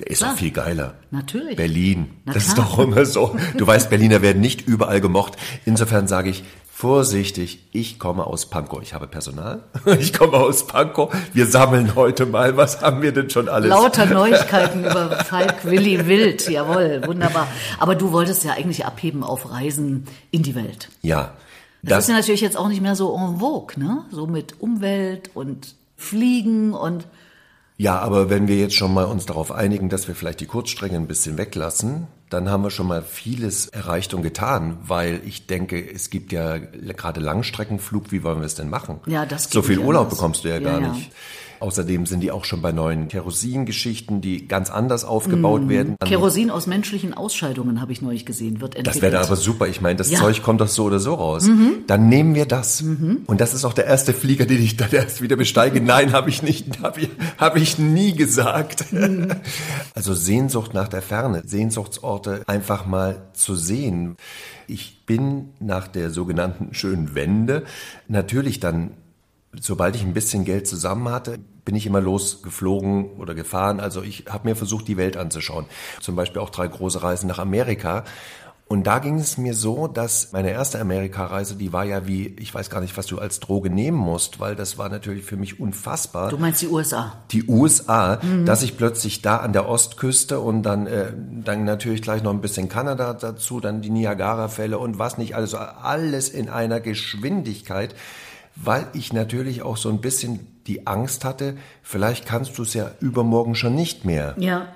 Der 0.00 0.06
ist 0.10 0.18
Klar. 0.18 0.32
auch 0.32 0.36
viel 0.36 0.50
geiler. 0.52 0.94
Natürlich. 1.10 1.56
Berlin. 1.56 2.10
Na 2.24 2.32
das 2.32 2.46
ist 2.46 2.54
klar. 2.54 2.66
doch 2.66 2.78
immer 2.78 3.04
so. 3.04 3.36
Du 3.56 3.66
weißt, 3.66 3.90
Berliner 3.90 4.22
werden 4.22 4.40
nicht 4.40 4.66
überall 4.66 5.00
gemocht. 5.00 5.34
Insofern 5.64 6.06
sage 6.06 6.30
ich, 6.30 6.44
vorsichtig, 6.72 7.66
ich 7.72 7.98
komme 7.98 8.24
aus 8.24 8.46
Pankow. 8.46 8.80
Ich 8.80 8.94
habe 8.94 9.08
Personal. 9.08 9.64
Ich 9.98 10.12
komme 10.12 10.34
aus 10.34 10.66
Pankow. 10.68 11.12
Wir 11.32 11.46
sammeln 11.46 11.96
heute 11.96 12.26
mal. 12.26 12.56
Was 12.56 12.80
haben 12.80 13.02
wir 13.02 13.10
denn 13.12 13.28
schon 13.30 13.48
alles? 13.48 13.68
Lauter 13.70 14.06
Neuigkeiten 14.14 14.84
über 14.84 15.10
Falk 15.24 15.64
Willi 15.64 16.06
Wild. 16.06 16.48
Jawohl, 16.48 17.02
wunderbar. 17.04 17.48
Aber 17.80 17.96
du 17.96 18.12
wolltest 18.12 18.44
ja 18.44 18.52
eigentlich 18.52 18.86
abheben 18.86 19.24
auf 19.24 19.50
Reisen 19.50 20.04
in 20.30 20.44
die 20.44 20.54
Welt. 20.54 20.88
Ja. 21.02 21.32
Das, 21.82 21.90
Das, 21.90 22.04
ist 22.04 22.10
ja 22.10 22.16
natürlich 22.16 22.40
jetzt 22.40 22.56
auch 22.56 22.68
nicht 22.68 22.82
mehr 22.82 22.94
so 22.94 23.14
en 23.16 23.38
vogue, 23.38 23.76
ne? 23.76 24.04
So 24.10 24.26
mit 24.28 24.60
Umwelt 24.60 25.30
und 25.34 25.74
Fliegen 25.96 26.72
und 26.74 27.06
Ja, 27.80 28.00
aber 28.00 28.28
wenn 28.28 28.48
wir 28.48 28.56
jetzt 28.56 28.74
schon 28.74 28.92
mal 28.92 29.04
uns 29.04 29.24
darauf 29.24 29.52
einigen, 29.52 29.88
dass 29.88 30.08
wir 30.08 30.16
vielleicht 30.16 30.40
die 30.40 30.46
Kurzstrecke 30.46 30.96
ein 30.96 31.06
bisschen 31.06 31.38
weglassen, 31.38 32.08
dann 32.28 32.50
haben 32.50 32.64
wir 32.64 32.70
schon 32.70 32.88
mal 32.88 33.02
vieles 33.02 33.68
erreicht 33.68 34.14
und 34.14 34.22
getan, 34.22 34.78
weil 34.82 35.20
ich 35.24 35.46
denke, 35.46 35.80
es 35.90 36.10
gibt 36.10 36.32
ja 36.32 36.58
gerade 36.58 37.20
Langstreckenflug, 37.20 38.10
wie 38.10 38.24
wollen 38.24 38.40
wir 38.40 38.46
es 38.46 38.56
denn 38.56 38.68
machen? 38.68 38.98
Ja, 39.06 39.24
das 39.26 39.44
geht 39.44 39.52
So 39.52 39.62
viel 39.62 39.78
Urlaub 39.78 40.06
anders. 40.06 40.18
bekommst 40.18 40.44
du 40.44 40.48
ja, 40.48 40.56
Ja, 40.56 40.60
gar 40.72 40.80
ja. 40.80 40.88
nicht. 40.88 41.12
Außerdem 41.60 42.06
sind 42.06 42.20
die 42.20 42.30
auch 42.30 42.44
schon 42.44 42.62
bei 42.62 42.72
neuen 42.72 43.08
Kerosin-Geschichten, 43.08 44.20
die 44.20 44.46
ganz 44.48 44.70
anders 44.70 45.04
aufgebaut 45.04 45.62
Mhm. 45.62 45.68
werden. 45.68 45.96
Kerosin 46.04 46.50
aus 46.50 46.66
menschlichen 46.66 47.14
Ausscheidungen 47.14 47.80
habe 47.80 47.92
ich 47.92 48.00
neulich 48.02 48.24
gesehen, 48.26 48.60
wird 48.60 48.76
entwickelt. 48.76 48.86
Das 48.96 49.02
wäre 49.02 49.12
da 49.12 49.22
aber 49.22 49.36
super. 49.36 49.66
Ich 49.66 49.80
meine, 49.80 49.96
das 49.96 50.10
Ja. 50.10 50.18
Mhm. 50.18 50.22
Zeug 50.22 50.42
kommt 50.42 50.60
doch 50.60 50.68
so 50.68 50.84
oder 50.84 50.98
so 51.00 51.14
raus. 51.14 51.48
Dann 51.86 52.08
nehmen 52.08 52.34
wir 52.34 52.46
das. 52.46 52.82
Und 53.26 53.40
das 53.40 53.54
ist 53.54 53.64
auch 53.64 53.72
der 53.72 53.86
erste 53.86 54.12
Flieger, 54.14 54.46
den 54.46 54.62
ich 54.62 54.76
dann 54.76 54.90
erst 54.92 55.20
wieder 55.22 55.36
besteige. 55.36 55.80
Nein, 55.80 56.12
habe 56.12 56.30
ich 56.30 56.42
nicht, 56.42 56.80
habe 56.82 57.00
ich, 57.00 57.10
hab 57.38 57.56
ich 57.56 57.78
nie 57.78 58.12
gesagt. 58.14 58.92
Mhm. 58.92 59.28
Also 59.94 60.14
Sehnsucht 60.14 60.74
nach 60.74 60.86
der 60.88 61.02
Ferne, 61.02 61.42
Sehnsuchtsorte 61.44 62.42
einfach 62.46 62.86
mal 62.86 63.28
zu 63.32 63.56
sehen. 63.56 64.16
Ich 64.68 65.04
bin 65.06 65.50
nach 65.58 65.88
der 65.88 66.10
sogenannten 66.10 66.72
schönen 66.74 67.14
Wende 67.16 67.64
natürlich 68.06 68.60
dann 68.60 68.92
sobald 69.60 69.96
ich 69.96 70.02
ein 70.02 70.14
bisschen 70.14 70.44
Geld 70.44 70.66
zusammen 70.66 71.08
hatte, 71.10 71.38
bin 71.64 71.76
ich 71.76 71.86
immer 71.86 72.00
losgeflogen 72.00 73.12
oder 73.18 73.34
gefahren. 73.34 73.80
Also 73.80 74.02
ich 74.02 74.24
habe 74.28 74.48
mir 74.48 74.56
versucht, 74.56 74.88
die 74.88 74.96
Welt 74.96 75.16
anzuschauen. 75.16 75.66
Zum 76.00 76.16
Beispiel 76.16 76.40
auch 76.40 76.50
drei 76.50 76.66
große 76.66 77.02
Reisen 77.02 77.28
nach 77.28 77.38
Amerika. 77.38 78.04
Und 78.68 78.86
da 78.86 78.98
ging 78.98 79.18
es 79.18 79.38
mir 79.38 79.54
so, 79.54 79.86
dass 79.86 80.32
meine 80.32 80.50
erste 80.50 80.78
Amerikareise, 80.78 81.56
die 81.56 81.72
war 81.72 81.84
ja 81.84 82.06
wie, 82.06 82.36
ich 82.38 82.54
weiß 82.54 82.68
gar 82.68 82.82
nicht, 82.82 82.98
was 82.98 83.06
du 83.06 83.18
als 83.18 83.40
Droge 83.40 83.70
nehmen 83.70 83.96
musst, 83.96 84.40
weil 84.40 84.56
das 84.56 84.76
war 84.76 84.90
natürlich 84.90 85.24
für 85.24 85.38
mich 85.38 85.58
unfassbar 85.58 86.28
Du 86.28 86.36
meinst 86.36 86.60
die 86.60 86.68
USA? 86.68 87.14
die 87.30 87.48
USA, 87.48 88.20
dass 88.44 88.62
ich 88.62 88.76
plötzlich 88.76 89.22
da 89.22 89.38
an 89.38 89.54
der 89.54 89.66
Ostküste 89.66 90.40
und 90.40 90.64
dann, 90.64 90.86
äh, 90.86 91.12
dann 91.16 91.64
natürlich 91.64 92.02
gleich 92.02 92.22
noch 92.22 92.30
ein 92.30 92.42
bisschen 92.42 92.68
Kanada 92.68 93.14
dazu, 93.14 93.58
dann 93.60 93.80
die 93.80 93.88
Niagara-Fälle 93.88 94.78
und 94.78 94.98
was 94.98 95.16
nicht, 95.16 95.34
also 95.34 95.56
alles 95.56 96.28
in 96.28 96.50
einer 96.50 96.80
Geschwindigkeit, 96.80 97.94
weil 98.62 98.86
ich 98.92 99.12
natürlich 99.12 99.62
auch 99.62 99.76
so 99.76 99.88
ein 99.88 100.00
bisschen 100.00 100.46
die 100.66 100.86
Angst 100.86 101.24
hatte, 101.24 101.56
vielleicht 101.82 102.26
kannst 102.26 102.58
du 102.58 102.62
es 102.62 102.74
ja 102.74 102.90
übermorgen 103.00 103.54
schon 103.54 103.74
nicht 103.74 104.04
mehr. 104.04 104.34
Ja. 104.38 104.68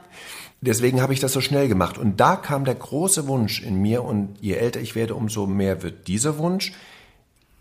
Deswegen 0.61 1.03
habe 1.03 1.13
ich 1.13 1.21
das 1.21 1.33
so 1.33 1.41
schnell 1.41 1.69
gemacht. 1.69 1.99
Und 1.99 2.21
da 2.21 2.37
kam 2.37 2.65
der 2.65 2.77
große 2.77 3.27
Wunsch 3.27 3.61
in 3.61 3.83
mir 3.83 4.05
und 4.05 4.37
je 4.41 4.55
älter 4.55 4.81
ich 4.81 4.95
werde, 4.95 5.15
umso 5.17 5.47
mehr 5.47 5.83
wird 5.83 6.07
dieser 6.07 6.39
Wunsch. 6.39 6.73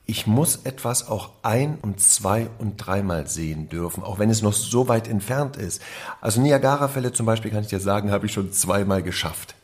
Ich 0.06 0.28
muss 0.28 0.62
etwas 0.66 1.08
auch 1.08 1.32
ein- 1.42 1.80
und 1.82 2.00
zwei- 2.00 2.50
und 2.60 2.78
dreimal 2.78 3.28
sehen 3.28 3.70
dürfen, 3.70 4.04
auch 4.04 4.20
wenn 4.20 4.30
es 4.30 4.42
noch 4.42 4.54
so 4.54 4.88
weit 4.88 5.08
entfernt 5.08 5.58
ist. 5.58 5.82
Also 6.22 6.42
Niagara-Fälle 6.42 7.12
zum 7.12 7.26
Beispiel, 7.26 7.50
kann 7.50 7.64
ich 7.64 7.70
dir 7.70 7.80
sagen, 7.80 8.12
habe 8.12 8.28
ich 8.28 8.34
schon 8.34 8.52
zweimal 8.52 9.02
geschafft. 9.02 9.56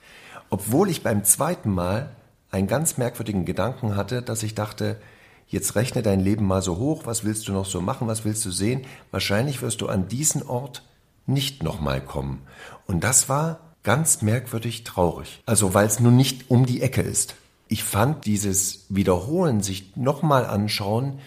Obwohl 0.50 0.90
ich 0.90 1.04
beim 1.04 1.24
zweiten 1.24 1.72
Mal 1.72 2.10
einen 2.50 2.68
ganz 2.68 2.98
merkwürdigen 2.98 3.46
Gedanken 3.46 3.96
hatte, 3.96 4.22
dass 4.22 4.42
ich 4.42 4.56
dachte, 4.56 4.98
jetzt 5.48 5.76
rechne 5.76 6.02
dein 6.02 6.20
Leben 6.20 6.46
mal 6.46 6.62
so 6.62 6.78
hoch, 6.78 7.06
was 7.06 7.24
willst 7.24 7.48
du 7.48 7.54
noch 7.54 7.66
so 7.66 7.82
machen, 7.82 8.08
was 8.08 8.26
willst 8.26 8.46
du 8.46 8.52
sehen? 8.52 8.86
Wahrscheinlich 9.12 9.62
wirst 9.62 9.82
du 9.82 9.88
an 9.88 10.08
diesen 10.08 10.44
Ort 10.44 10.84
nicht 11.26 11.64
nochmal 11.64 12.02
kommen. 12.02 12.42
Und 12.86 13.04
das 13.04 13.30
war 13.30 13.60
ganz 13.84 14.22
merkwürdig 14.22 14.84
traurig. 14.84 15.42
Also 15.46 15.74
weil 15.74 15.88
es 15.88 16.00
nun 16.00 16.16
nicht 16.16 16.50
um 16.50 16.66
die 16.66 16.82
Ecke 16.82 17.02
ist. 17.02 17.36
Ich 17.70 17.84
fand 17.84 18.26
dieses 18.26 18.86
Wiederholen, 18.90 19.62
sich 19.62 19.96
nochmal 19.96 20.46
anschauen, 20.46 21.20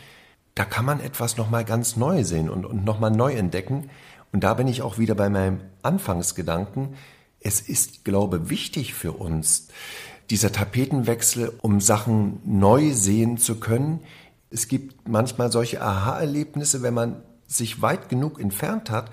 da 0.54 0.64
kann 0.64 0.84
man 0.84 1.00
etwas 1.00 1.36
nochmal 1.36 1.64
ganz 1.64 1.96
neu 1.96 2.24
sehen 2.24 2.50
und, 2.50 2.66
und 2.66 2.84
nochmal 2.84 3.10
neu 3.10 3.32
entdecken. 3.32 3.90
Und 4.32 4.44
da 4.44 4.54
bin 4.54 4.68
ich 4.68 4.82
auch 4.82 4.98
wieder 4.98 5.14
bei 5.14 5.28
meinem 5.30 5.60
Anfangsgedanken. 5.82 6.96
Es 7.40 7.60
ist, 7.60 8.04
glaube 8.04 8.42
ich, 8.44 8.50
wichtig 8.50 8.94
für 8.94 9.12
uns, 9.12 9.68
dieser 10.30 10.52
Tapetenwechsel, 10.52 11.52
um 11.60 11.80
Sachen 11.80 12.40
neu 12.44 12.92
sehen 12.92 13.37
zu 13.37 13.56
können. 13.56 14.00
Es 14.50 14.68
gibt 14.68 15.08
manchmal 15.08 15.50
solche 15.52 15.82
Aha-Erlebnisse, 15.82 16.82
wenn 16.82 16.94
man 16.94 17.16
sich 17.46 17.82
weit 17.82 18.08
genug 18.08 18.40
entfernt 18.40 18.90
hat 18.90 19.10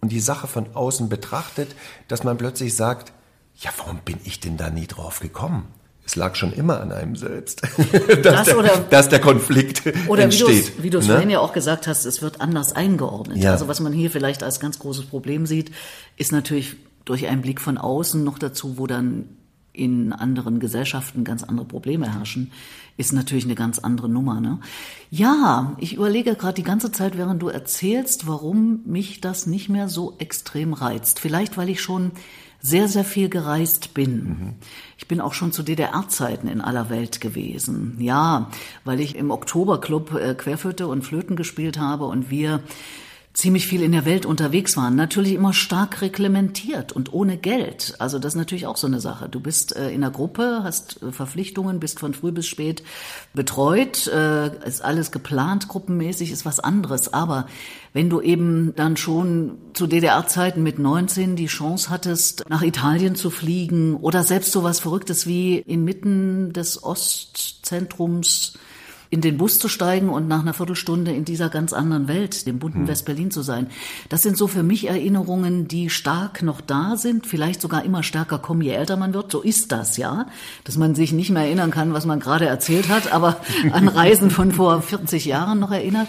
und 0.00 0.12
die 0.12 0.20
Sache 0.20 0.46
von 0.46 0.74
außen 0.74 1.08
betrachtet, 1.08 1.74
dass 2.08 2.24
man 2.24 2.38
plötzlich 2.38 2.74
sagt, 2.74 3.12
ja, 3.56 3.70
warum 3.78 3.98
bin 4.04 4.16
ich 4.24 4.40
denn 4.40 4.56
da 4.56 4.70
nie 4.70 4.86
drauf 4.86 5.20
gekommen? 5.20 5.66
Es 6.06 6.16
lag 6.16 6.34
schon 6.34 6.52
immer 6.52 6.80
an 6.80 6.92
einem 6.92 7.14
selbst, 7.14 7.62
dass, 8.22 8.22
Das 8.22 8.44
der, 8.46 8.58
oder- 8.58 8.78
dass 8.90 9.08
der 9.08 9.20
Konflikt 9.20 9.82
Oder 10.08 10.30
wie 10.30 10.38
du 10.38 10.46
entsteht. 10.46 10.72
es 10.78 10.82
wie 10.82 10.90
du 10.90 10.98
es 10.98 11.06
ne? 11.06 11.12
vorhin 11.14 11.30
ja 11.30 11.40
auch 11.40 11.52
gesagt 11.52 11.86
hast, 11.86 12.04
es 12.04 12.22
wird 12.22 12.40
anders 12.40 12.72
eingeordnet. 12.74 13.36
Ja. 13.38 13.52
Also 13.52 13.68
was 13.68 13.80
man 13.80 13.92
hier 13.92 14.10
vielleicht 14.10 14.42
als 14.42 14.60
ganz 14.60 14.78
großes 14.78 15.06
Problem 15.06 15.46
sieht, 15.46 15.72
ist 16.16 16.32
natürlich 16.32 16.76
durch 17.04 17.26
einen 17.28 17.42
Blick 17.42 17.60
von 17.60 17.76
außen 17.78 18.24
noch 18.24 18.38
dazu, 18.38 18.78
wo 18.78 18.86
dann 18.86 19.26
in 19.72 20.12
anderen 20.12 20.60
Gesellschaften 20.60 21.24
ganz 21.24 21.42
andere 21.42 21.66
Probleme 21.66 22.12
herrschen, 22.12 22.52
ist 22.96 23.12
natürlich 23.12 23.44
eine 23.44 23.54
ganz 23.54 23.78
andere 23.78 24.08
Nummer. 24.08 24.40
Ne? 24.40 24.58
Ja, 25.10 25.74
ich 25.78 25.94
überlege 25.94 26.34
gerade 26.34 26.54
die 26.54 26.62
ganze 26.62 26.92
Zeit, 26.92 27.16
während 27.16 27.42
du 27.42 27.48
erzählst, 27.48 28.26
warum 28.26 28.80
mich 28.84 29.20
das 29.20 29.46
nicht 29.46 29.68
mehr 29.68 29.88
so 29.88 30.16
extrem 30.18 30.72
reizt. 30.72 31.18
Vielleicht, 31.18 31.56
weil 31.56 31.70
ich 31.70 31.80
schon 31.80 32.12
sehr, 32.62 32.88
sehr 32.88 33.04
viel 33.04 33.28
gereist 33.28 33.94
bin. 33.94 34.56
Ich 34.98 35.08
bin 35.08 35.20
auch 35.20 35.32
schon 35.32 35.50
zu 35.52 35.62
DDR-Zeiten 35.62 36.46
in 36.46 36.60
aller 36.60 36.90
Welt 36.90 37.20
gewesen. 37.20 37.96
Ja, 38.00 38.50
weil 38.84 39.00
ich 39.00 39.16
im 39.16 39.30
Oktoberclub 39.30 40.14
äh, 40.14 40.34
Querflöte 40.34 40.86
und 40.86 41.02
Flöten 41.02 41.36
gespielt 41.36 41.78
habe 41.78 42.04
und 42.04 42.28
wir 42.30 42.62
ziemlich 43.32 43.68
viel 43.68 43.82
in 43.82 43.92
der 43.92 44.04
Welt 44.04 44.26
unterwegs 44.26 44.76
waren. 44.76 44.96
Natürlich 44.96 45.34
immer 45.34 45.52
stark 45.52 46.02
reglementiert 46.02 46.90
und 46.92 47.12
ohne 47.12 47.36
Geld. 47.36 47.94
Also 47.98 48.18
das 48.18 48.32
ist 48.32 48.38
natürlich 48.38 48.66
auch 48.66 48.76
so 48.76 48.88
eine 48.88 49.00
Sache. 49.00 49.28
Du 49.28 49.38
bist 49.38 49.76
äh, 49.76 49.90
in 49.90 50.02
einer 50.02 50.12
Gruppe, 50.12 50.60
hast 50.64 51.00
äh, 51.02 51.12
Verpflichtungen, 51.12 51.78
bist 51.78 52.00
von 52.00 52.12
früh 52.12 52.32
bis 52.32 52.48
spät 52.48 52.82
betreut, 53.32 54.08
äh, 54.08 54.66
ist 54.66 54.82
alles 54.82 55.12
geplant, 55.12 55.68
gruppenmäßig, 55.68 56.32
ist 56.32 56.44
was 56.44 56.58
anderes. 56.58 57.12
Aber 57.12 57.46
wenn 57.92 58.10
du 58.10 58.20
eben 58.20 58.74
dann 58.74 58.96
schon 58.96 59.58
zu 59.74 59.86
DDR-Zeiten 59.86 60.62
mit 60.62 60.80
19 60.80 61.36
die 61.36 61.46
Chance 61.46 61.88
hattest, 61.88 62.44
nach 62.48 62.62
Italien 62.62 63.14
zu 63.14 63.30
fliegen 63.30 63.94
oder 63.96 64.24
selbst 64.24 64.50
so 64.50 64.64
was 64.64 64.80
Verrücktes 64.80 65.26
wie 65.26 65.58
inmitten 65.58 66.52
des 66.52 66.82
Ostzentrums 66.82 68.58
in 69.10 69.20
den 69.20 69.38
Bus 69.38 69.58
zu 69.58 69.68
steigen 69.68 70.08
und 70.08 70.28
nach 70.28 70.40
einer 70.40 70.54
Viertelstunde 70.54 71.12
in 71.12 71.24
dieser 71.24 71.48
ganz 71.48 71.72
anderen 71.72 72.06
Welt, 72.06 72.46
dem 72.46 72.60
bunten 72.60 72.86
West-Berlin 72.86 73.32
zu 73.32 73.42
sein. 73.42 73.66
Das 74.08 74.22
sind 74.22 74.36
so 74.36 74.46
für 74.46 74.62
mich 74.62 74.88
Erinnerungen, 74.88 75.66
die 75.66 75.90
stark 75.90 76.42
noch 76.44 76.60
da 76.60 76.96
sind, 76.96 77.26
vielleicht 77.26 77.60
sogar 77.60 77.84
immer 77.84 78.04
stärker 78.04 78.38
kommen, 78.38 78.62
je 78.62 78.70
älter 78.70 78.96
man 78.96 79.12
wird. 79.12 79.32
So 79.32 79.40
ist 79.40 79.72
das, 79.72 79.96
ja. 79.96 80.26
Dass 80.62 80.78
man 80.78 80.94
sich 80.94 81.12
nicht 81.12 81.30
mehr 81.30 81.42
erinnern 81.42 81.72
kann, 81.72 81.92
was 81.92 82.06
man 82.06 82.20
gerade 82.20 82.46
erzählt 82.46 82.88
hat, 82.88 83.12
aber 83.12 83.40
an 83.72 83.88
Reisen 83.88 84.30
von 84.30 84.52
vor 84.52 84.80
40 84.80 85.24
Jahren 85.24 85.58
noch 85.58 85.72
erinnert. 85.72 86.06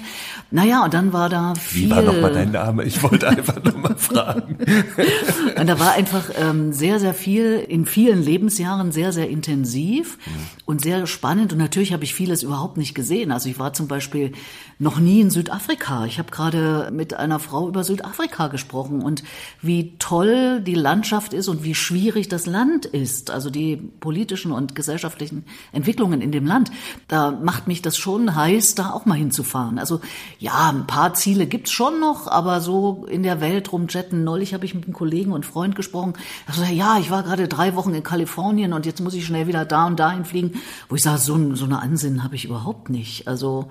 Naja, 0.51 0.83
und 0.83 0.93
dann 0.93 1.11
war 1.11 1.29
da 1.29 1.55
viel... 1.55 1.87
Wie 1.87 1.91
war 1.91 2.03
nochmal 2.03 2.33
dein 2.33 2.51
Name? 2.51 2.83
Ich 2.83 3.01
wollte 3.01 3.27
einfach 3.27 3.63
nochmal 3.63 3.95
fragen. 3.97 4.57
Und 5.59 5.67
da 5.67 5.79
war 5.79 5.93
einfach 5.93 6.29
ähm, 6.39 6.73
sehr, 6.73 6.99
sehr 6.99 7.13
viel, 7.13 7.63
in 7.67 7.85
vielen 7.85 8.23
Lebensjahren 8.23 8.91
sehr, 8.91 9.11
sehr 9.11 9.29
intensiv 9.29 10.17
und 10.65 10.81
sehr 10.81 11.05
spannend. 11.07 11.53
Und 11.53 11.59
natürlich 11.59 11.93
habe 11.93 12.03
ich 12.03 12.13
vieles 12.13 12.43
überhaupt 12.43 12.77
nicht 12.91 12.95
gesehen. 12.95 13.31
Also 13.31 13.49
ich 13.49 13.57
war 13.57 13.73
zum 13.73 13.87
Beispiel 13.87 14.33
noch 14.79 14.99
nie 14.99 15.21
in 15.21 15.29
Südafrika. 15.29 16.05
Ich 16.05 16.17
habe 16.19 16.31
gerade 16.31 16.89
mit 16.91 17.13
einer 17.13 17.39
Frau 17.39 17.67
über 17.67 17.83
Südafrika 17.83 18.47
gesprochen 18.47 19.01
und 19.01 19.23
wie 19.61 19.95
toll 19.99 20.59
die 20.61 20.75
Landschaft 20.75 21.33
ist 21.33 21.47
und 21.47 21.63
wie 21.63 21.75
schwierig 21.75 22.29
das 22.29 22.45
Land 22.45 22.85
ist. 22.85 23.29
Also 23.31 23.49
die 23.49 23.77
politischen 23.77 24.51
und 24.51 24.75
gesellschaftlichen 24.75 25.45
Entwicklungen 25.71 26.21
in 26.21 26.31
dem 26.31 26.45
Land. 26.45 26.71
Da 27.07 27.31
macht 27.31 27.67
mich 27.67 27.81
das 27.81 27.95
schon 27.95 28.35
heiß, 28.35 28.75
da 28.75 28.91
auch 28.91 29.05
mal 29.05 29.17
hinzufahren. 29.17 29.79
Also 29.79 30.01
ja, 30.39 30.69
ein 30.69 30.87
paar 30.87 31.13
Ziele 31.13 31.45
gibt's 31.45 31.71
schon 31.71 31.99
noch, 31.99 32.27
aber 32.27 32.59
so 32.59 33.05
in 33.09 33.23
der 33.23 33.39
Welt 33.39 33.71
rumjetten. 33.71 34.23
Neulich 34.23 34.53
habe 34.53 34.65
ich 34.65 34.73
mit 34.73 34.85
einem 34.85 34.93
Kollegen 34.93 35.31
und 35.31 35.45
Freund 35.45 35.75
gesprochen. 35.75 36.13
Sagte, 36.51 36.73
ja, 36.73 36.97
ich 36.99 37.11
war 37.11 37.23
gerade 37.23 37.47
drei 37.47 37.75
Wochen 37.75 37.93
in 37.93 38.03
Kalifornien 38.03 38.73
und 38.73 38.85
jetzt 38.85 38.99
muss 38.99 39.13
ich 39.13 39.25
schnell 39.25 39.47
wieder 39.47 39.63
da 39.63 39.85
und 39.85 39.99
dahin 39.99 40.25
fliegen. 40.25 40.59
Wo 40.89 40.95
ich 40.95 41.03
sage, 41.03 41.19
so, 41.19 41.55
so 41.55 41.65
eine 41.65 41.81
Ansinnen 41.81 42.23
habe 42.23 42.35
ich 42.35 42.45
überhaupt 42.45 42.80
nicht. 42.89 43.27
Also 43.27 43.69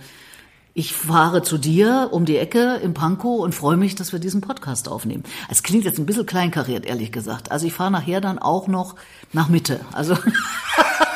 ich 0.72 0.94
fahre 0.94 1.42
zu 1.42 1.58
dir 1.58 2.08
um 2.12 2.24
die 2.24 2.36
Ecke 2.36 2.76
im 2.76 2.94
Pankow 2.94 3.40
und 3.40 3.54
freue 3.54 3.76
mich, 3.76 3.96
dass 3.96 4.12
wir 4.12 4.20
diesen 4.20 4.40
Podcast 4.40 4.88
aufnehmen. 4.88 5.24
Es 5.48 5.62
klingt 5.62 5.84
jetzt 5.84 5.98
ein 5.98 6.06
bisschen 6.06 6.26
kleinkariert, 6.26 6.86
ehrlich 6.86 7.10
gesagt. 7.10 7.50
Also 7.50 7.66
ich 7.66 7.72
fahre 7.72 7.90
nachher 7.90 8.20
dann 8.20 8.38
auch 8.38 8.68
noch 8.68 8.94
nach 9.32 9.48
Mitte. 9.48 9.80
Also 9.92 10.16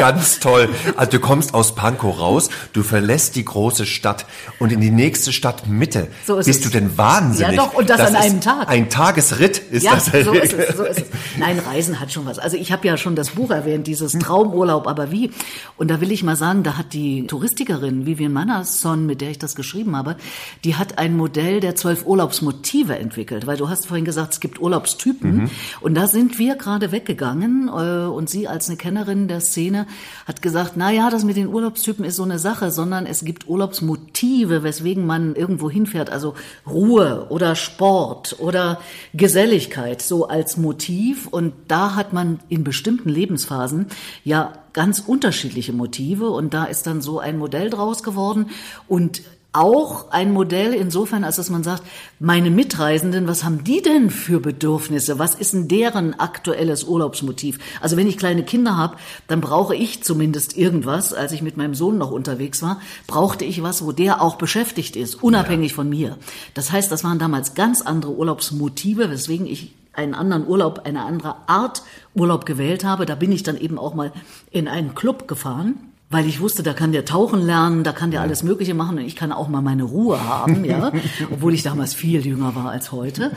ganz 0.00 0.40
toll. 0.40 0.68
Also 0.96 1.12
du 1.12 1.20
kommst 1.20 1.54
aus 1.54 1.74
Pankow 1.74 2.18
raus, 2.18 2.48
du 2.72 2.82
verlässt 2.82 3.36
die 3.36 3.44
große 3.44 3.86
Stadt 3.86 4.26
und 4.58 4.72
in 4.72 4.80
die 4.80 4.90
nächste 4.90 5.32
Stadt 5.32 5.68
Mitte. 5.68 6.08
So 6.26 6.36
ist 6.38 6.46
Bist 6.46 6.60
es. 6.64 6.70
du 6.70 6.78
denn 6.78 6.96
wahnsinnig? 6.98 7.56
Ja 7.56 7.62
doch, 7.64 7.74
und 7.74 7.88
das 7.90 8.00
an 8.00 8.14
ist 8.14 8.16
einem 8.20 8.40
Tag. 8.40 8.68
Ein 8.68 8.90
Tagesritt 8.90 9.58
ist 9.58 9.82
Ja, 9.84 9.94
das. 9.94 10.06
so 10.06 10.32
ist 10.32 10.52
es, 10.52 10.76
so 10.76 10.84
ist 10.84 10.98
es. 10.98 11.04
Nein, 11.38 11.58
Reisen 11.58 12.00
hat 12.00 12.12
schon 12.12 12.26
was. 12.26 12.38
Also 12.38 12.56
ich 12.56 12.72
habe 12.72 12.86
ja 12.86 12.96
schon 12.96 13.14
das 13.16 13.30
Buch 13.30 13.50
erwähnt, 13.50 13.86
dieses 13.86 14.12
Traumurlaub, 14.12 14.86
aber 14.86 15.10
wie? 15.10 15.30
Und 15.76 15.90
da 15.90 16.00
will 16.00 16.10
ich 16.12 16.22
mal 16.22 16.36
sagen, 16.36 16.62
da 16.62 16.76
hat 16.76 16.92
die 16.92 17.26
Touristikerin 17.26 18.06
Vivian 18.06 18.32
Manasson, 18.32 19.06
mit 19.06 19.20
der 19.20 19.30
ich 19.30 19.38
das 19.38 19.54
geschrieben 19.54 19.96
habe, 19.96 20.16
die 20.64 20.76
hat 20.76 20.98
ein 20.98 21.16
Modell 21.16 21.60
der 21.60 21.76
zwölf 21.76 22.04
Urlaubsmotive 22.06 22.98
entwickelt, 22.98 23.46
weil 23.46 23.56
du 23.56 23.68
hast 23.68 23.86
vorhin 23.86 24.04
gesagt, 24.04 24.32
es 24.34 24.40
gibt 24.40 24.60
Urlaubstypen 24.60 25.50
und 25.80 25.94
da 25.94 26.06
sind 26.06 26.38
wir 26.38 26.56
gerade 26.56 26.92
weggegangen 26.92 27.68
äh, 27.68 28.06
und 28.06 28.28
sie 28.30 28.48
als 28.48 28.68
eine 28.68 28.76
Kennerin 28.76 29.28
der 29.28 29.40
Szene 29.40 29.86
hat 30.26 30.42
gesagt, 30.42 30.72
na 30.76 30.90
ja, 30.90 31.10
das 31.10 31.24
mit 31.24 31.36
den 31.36 31.48
Urlaubstypen 31.48 32.04
ist 32.04 32.16
so 32.16 32.22
eine 32.22 32.38
Sache, 32.38 32.70
sondern 32.70 33.06
es 33.06 33.24
gibt 33.24 33.48
Urlaubsmotive, 33.48 34.62
weswegen 34.62 35.06
man 35.06 35.34
irgendwo 35.34 35.70
hinfährt, 35.70 36.10
also 36.10 36.34
Ruhe 36.66 37.26
oder 37.30 37.56
Sport 37.56 38.36
oder 38.38 38.80
Geselligkeit 39.14 40.02
so 40.02 40.28
als 40.28 40.56
Motiv. 40.56 41.26
Und 41.26 41.52
da 41.68 41.94
hat 41.94 42.12
man 42.12 42.40
in 42.48 42.64
bestimmten 42.64 43.08
Lebensphasen 43.08 43.86
ja 44.24 44.52
ganz 44.72 45.00
unterschiedliche 45.00 45.72
Motive. 45.72 46.30
Und 46.30 46.54
da 46.54 46.64
ist 46.64 46.86
dann 46.86 47.00
so 47.02 47.18
ein 47.18 47.38
Modell 47.38 47.70
draus 47.70 48.02
geworden. 48.02 48.50
Und 48.88 49.22
auch 49.52 50.10
ein 50.10 50.32
Modell 50.32 50.72
insofern, 50.74 51.24
als 51.24 51.36
dass 51.36 51.50
man 51.50 51.64
sagt, 51.64 51.82
meine 52.20 52.50
Mitreisenden, 52.50 53.26
was 53.26 53.42
haben 53.42 53.64
die 53.64 53.82
denn 53.82 54.10
für 54.10 54.38
Bedürfnisse? 54.38 55.18
Was 55.18 55.34
ist 55.34 55.54
denn 55.54 55.66
deren 55.66 56.18
aktuelles 56.18 56.84
Urlaubsmotiv? 56.84 57.58
Also 57.80 57.96
wenn 57.96 58.06
ich 58.06 58.16
kleine 58.16 58.44
Kinder 58.44 58.76
habe, 58.76 58.96
dann 59.26 59.40
brauche 59.40 59.74
ich 59.74 60.04
zumindest 60.04 60.56
irgendwas. 60.56 61.12
Als 61.12 61.32
ich 61.32 61.42
mit 61.42 61.56
meinem 61.56 61.74
Sohn 61.74 61.98
noch 61.98 62.12
unterwegs 62.12 62.62
war, 62.62 62.80
brauchte 63.08 63.44
ich 63.44 63.62
was, 63.62 63.84
wo 63.84 63.90
der 63.90 64.22
auch 64.22 64.36
beschäftigt 64.36 64.94
ist, 64.94 65.22
unabhängig 65.22 65.74
von 65.74 65.88
mir. 65.88 66.16
Das 66.54 66.70
heißt, 66.70 66.92
das 66.92 67.02
waren 67.02 67.18
damals 67.18 67.54
ganz 67.54 67.82
andere 67.82 68.12
Urlaubsmotive, 68.12 69.10
weswegen 69.10 69.46
ich 69.46 69.74
einen 69.92 70.14
anderen 70.14 70.46
Urlaub, 70.46 70.82
eine 70.84 71.02
andere 71.02 71.34
Art 71.48 71.82
Urlaub 72.14 72.46
gewählt 72.46 72.84
habe. 72.84 73.04
Da 73.04 73.16
bin 73.16 73.32
ich 73.32 73.42
dann 73.42 73.58
eben 73.58 73.78
auch 73.78 73.94
mal 73.94 74.12
in 74.52 74.68
einen 74.68 74.94
Club 74.94 75.26
gefahren 75.26 75.89
weil 76.10 76.26
ich 76.26 76.40
wusste, 76.40 76.62
da 76.62 76.74
kann 76.74 76.92
der 76.92 77.04
tauchen 77.04 77.40
lernen, 77.40 77.84
da 77.84 77.92
kann 77.92 78.10
der 78.10 78.20
alles 78.20 78.42
Mögliche 78.42 78.74
machen 78.74 78.98
und 78.98 79.04
ich 79.04 79.16
kann 79.16 79.32
auch 79.32 79.48
mal 79.48 79.62
meine 79.62 79.84
Ruhe 79.84 80.22
haben, 80.22 80.64
ja, 80.64 80.92
obwohl 81.30 81.54
ich 81.54 81.62
damals 81.62 81.94
viel 81.94 82.26
jünger 82.26 82.54
war 82.54 82.70
als 82.70 82.92
heute. 82.92 83.30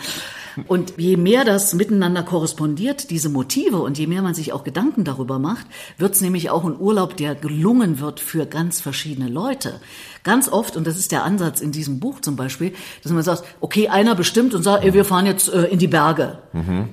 Und 0.67 0.93
je 0.98 1.17
mehr 1.17 1.45
das 1.45 1.74
miteinander 1.74 2.24
korrespondiert, 2.24 3.10
diese 3.10 3.29
Motive, 3.29 3.77
und 3.77 3.98
je 3.98 4.07
mehr 4.07 4.22
man 4.22 4.33
sich 4.33 4.53
auch 4.53 4.63
Gedanken 4.63 5.03
darüber 5.03 5.39
macht, 5.39 5.65
wird 5.98 6.13
es 6.13 6.22
nämlich 6.22 6.50
auch 6.50 6.63
ein 6.65 6.79
Urlaub, 6.79 7.17
der 7.17 7.36
gelungen 7.36 8.00
wird 8.00 8.19
für 8.19 8.45
ganz 8.45 8.81
verschiedene 8.81 9.29
Leute. 9.29 9.79
Ganz 10.24 10.48
oft, 10.48 10.77
und 10.77 10.88
das 10.88 10.98
ist 10.98 11.12
der 11.12 11.24
Ansatz 11.24 11.60
in 11.60 11.72
diesem 11.72 12.00
Buch 12.00 12.22
zum 12.22 12.36
Beispiel, 12.36 12.74
dass 13.03 13.12
man 13.12 13.24
sagt, 13.24 13.43
okay, 13.60 13.89
einer 13.89 14.15
bestimmt 14.15 14.53
und 14.53 14.63
sagt, 14.63 14.83
ey, 14.86 14.93
wir 14.93 15.03
fahren 15.03 15.25
jetzt 15.25 15.51
äh, 15.51 15.63
in 15.65 15.79
die 15.79 15.88
Berge. 15.88 16.39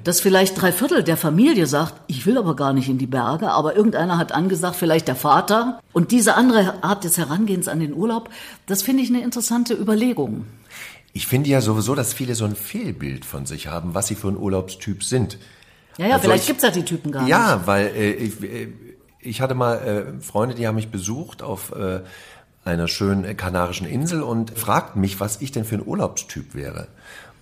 Dass 0.05 0.21
vielleicht 0.21 0.61
drei 0.61 0.73
Viertel 0.73 1.05
der 1.05 1.17
Familie 1.17 1.67
sagt, 1.67 1.95
ich 2.09 2.27
will 2.27 2.39
aber 2.39 2.57
gar 2.57 2.73
nicht 2.73 2.89
in 2.89 2.99
die 2.99 3.07
Berge, 3.07 3.51
aber 3.53 3.77
irgendeiner 3.77 4.19
hat 4.19 4.33
angesagt, 4.33 4.77
vielleicht 4.77 5.07
der 5.07 5.17
Vater. 5.17 5.81
Und 5.93 6.11
diese 6.11 6.35
andere 6.35 6.83
Art 6.83 7.05
des 7.05 7.19
Herangehens 7.19 7.69
an 7.69 7.79
den 7.79 7.95
Urlaub, 7.95 8.31
das 8.67 8.83
finde 8.83 9.03
ich 9.03 9.11
eine 9.11 9.23
interessante 9.23 9.75
Überlegung. 9.75 10.47
Ich 11.13 11.27
finde 11.27 11.51
ja 11.51 11.61
sowieso, 11.61 11.95
dass 11.95 12.13
viele 12.13 12.35
so 12.35 12.45
ein 12.45 12.55
Fehlbild 12.55 13.25
von 13.25 13.47
sich 13.47 13.67
haben, 13.67 13.95
was 13.95 14.07
sie 14.07 14.15
für 14.15 14.29
ein 14.29 14.37
Urlaubstyp 14.37 15.03
sind. 15.03 15.39
Ja, 15.99 16.07
ja, 16.07 16.13
Also 16.15 16.25
vielleicht 16.25 16.43
ich- 16.45 16.47
gibt's 16.49 16.63
ja 16.63 16.71
die 16.71 16.85
Typen 16.85 17.11
gar 17.13 17.23
nicht. 17.23 17.31
Ja, 17.31 17.63
weil 17.67 17.87
äh, 17.89 18.13
ich, 18.13 18.43
äh, 18.43 18.69
ich 19.21 19.41
hatte 19.41 19.55
mal 19.55 19.75
äh, 20.19 20.23
Freunde, 20.23 20.55
die 20.55 20.67
haben 20.67 20.77
mich 20.77 20.91
besucht 20.91 21.43
auf 21.43 21.73
äh, 21.75 22.01
einer 22.65 22.89
schönen 22.89 23.25
äh, 23.25 23.35
kanarischen 23.35 23.87
Insel 23.87 24.23
und 24.23 24.57
fragten 24.59 25.01
mich, 25.01 25.19
was 25.19 25.41
ich 25.41 25.51
denn 25.51 25.65
für 25.65 25.75
ein 25.77 25.87
Urlaubstyp 25.87 26.55
wäre. 26.55 26.89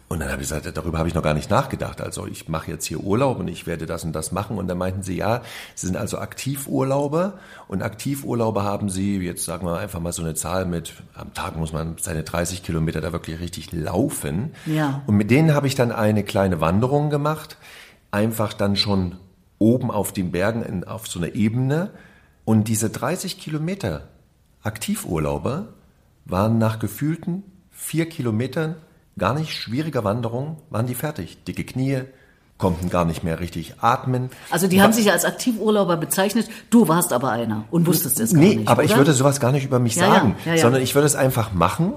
Und 0.08 0.20
dann 0.20 0.30
habe 0.32 0.40
ich 0.40 0.48
gesagt, 0.48 0.74
darüber 0.74 0.96
habe 0.98 1.08
ich 1.08 1.14
noch 1.14 1.22
gar 1.22 1.34
nicht 1.34 1.50
nachgedacht. 1.50 2.00
Also 2.00 2.26
ich 2.26 2.48
mache 2.48 2.70
jetzt 2.70 2.86
hier 2.86 3.00
Urlaub 3.00 3.38
und 3.38 3.48
ich 3.48 3.66
werde 3.66 3.84
das 3.84 4.04
und 4.04 4.14
das 4.14 4.32
machen. 4.32 4.56
Und 4.56 4.66
dann 4.66 4.78
meinten 4.78 5.02
sie, 5.02 5.16
ja, 5.16 5.42
sie 5.74 5.86
sind 5.86 5.98
also 5.98 6.16
Aktivurlauber. 6.18 7.34
Und 7.68 7.82
Aktivurlauber 7.82 8.64
haben 8.64 8.88
sie, 8.88 9.18
jetzt 9.18 9.44
sagen 9.44 9.66
wir 9.66 9.78
einfach 9.78 10.00
mal 10.00 10.12
so 10.12 10.22
eine 10.22 10.34
Zahl 10.34 10.64
mit, 10.64 10.94
am 11.12 11.34
Tag 11.34 11.56
muss 11.56 11.74
man 11.74 11.96
seine 12.00 12.22
30 12.22 12.62
Kilometer 12.62 13.02
da 13.02 13.12
wirklich 13.12 13.38
richtig 13.38 13.70
laufen. 13.72 14.54
Ja. 14.64 15.02
Und 15.06 15.16
mit 15.16 15.30
denen 15.30 15.52
habe 15.54 15.66
ich 15.66 15.74
dann 15.74 15.92
eine 15.92 16.24
kleine 16.24 16.58
Wanderung 16.62 17.10
gemacht. 17.10 17.58
Einfach 18.10 18.54
dann 18.54 18.76
schon 18.76 19.16
oben 19.58 19.90
auf 19.90 20.12
den 20.12 20.32
Bergen 20.32 20.62
in, 20.62 20.84
auf 20.84 21.06
so 21.06 21.18
einer 21.18 21.34
Ebene. 21.34 21.90
Und 22.46 22.68
diese 22.68 22.88
30 22.88 23.38
Kilometer 23.38 24.08
Aktivurlauber 24.62 25.68
waren 26.24 26.56
nach 26.56 26.78
gefühlten 26.78 27.42
vier 27.70 28.08
Kilometern 28.08 28.76
gar 29.18 29.34
nicht 29.34 29.52
schwieriger 29.52 30.04
Wanderung, 30.04 30.62
waren 30.70 30.86
die 30.86 30.94
fertig. 30.94 31.44
Dicke 31.44 31.64
Knie, 31.64 32.02
konnten 32.58 32.90
gar 32.90 33.04
nicht 33.04 33.22
mehr 33.22 33.40
richtig 33.40 33.74
atmen. 33.80 34.30
Also 34.50 34.66
die 34.66 34.82
haben 34.82 34.92
sich 34.92 35.10
als 35.12 35.24
Aktivurlauber 35.24 35.96
bezeichnet, 35.96 36.48
du 36.70 36.88
warst 36.88 37.12
aber 37.12 37.30
einer 37.30 37.64
und 37.70 37.86
wusstest 37.86 38.18
es 38.20 38.32
gar 38.32 38.40
Nee, 38.40 38.56
nicht. 38.56 38.68
aber 38.68 38.82
ich 38.82 38.90
oder? 38.90 38.98
würde 38.98 39.12
sowas 39.12 39.38
gar 39.40 39.52
nicht 39.52 39.64
über 39.64 39.78
mich 39.78 39.94
Ja, 39.94 40.06
ja, 40.06 40.14
sagen, 40.14 40.36
ja, 40.44 40.54
ja. 40.54 40.60
sondern 40.60 40.82
ich 40.82 40.94
würde 40.94 41.06
es 41.06 41.14
einfach 41.14 41.52
machen. 41.52 41.94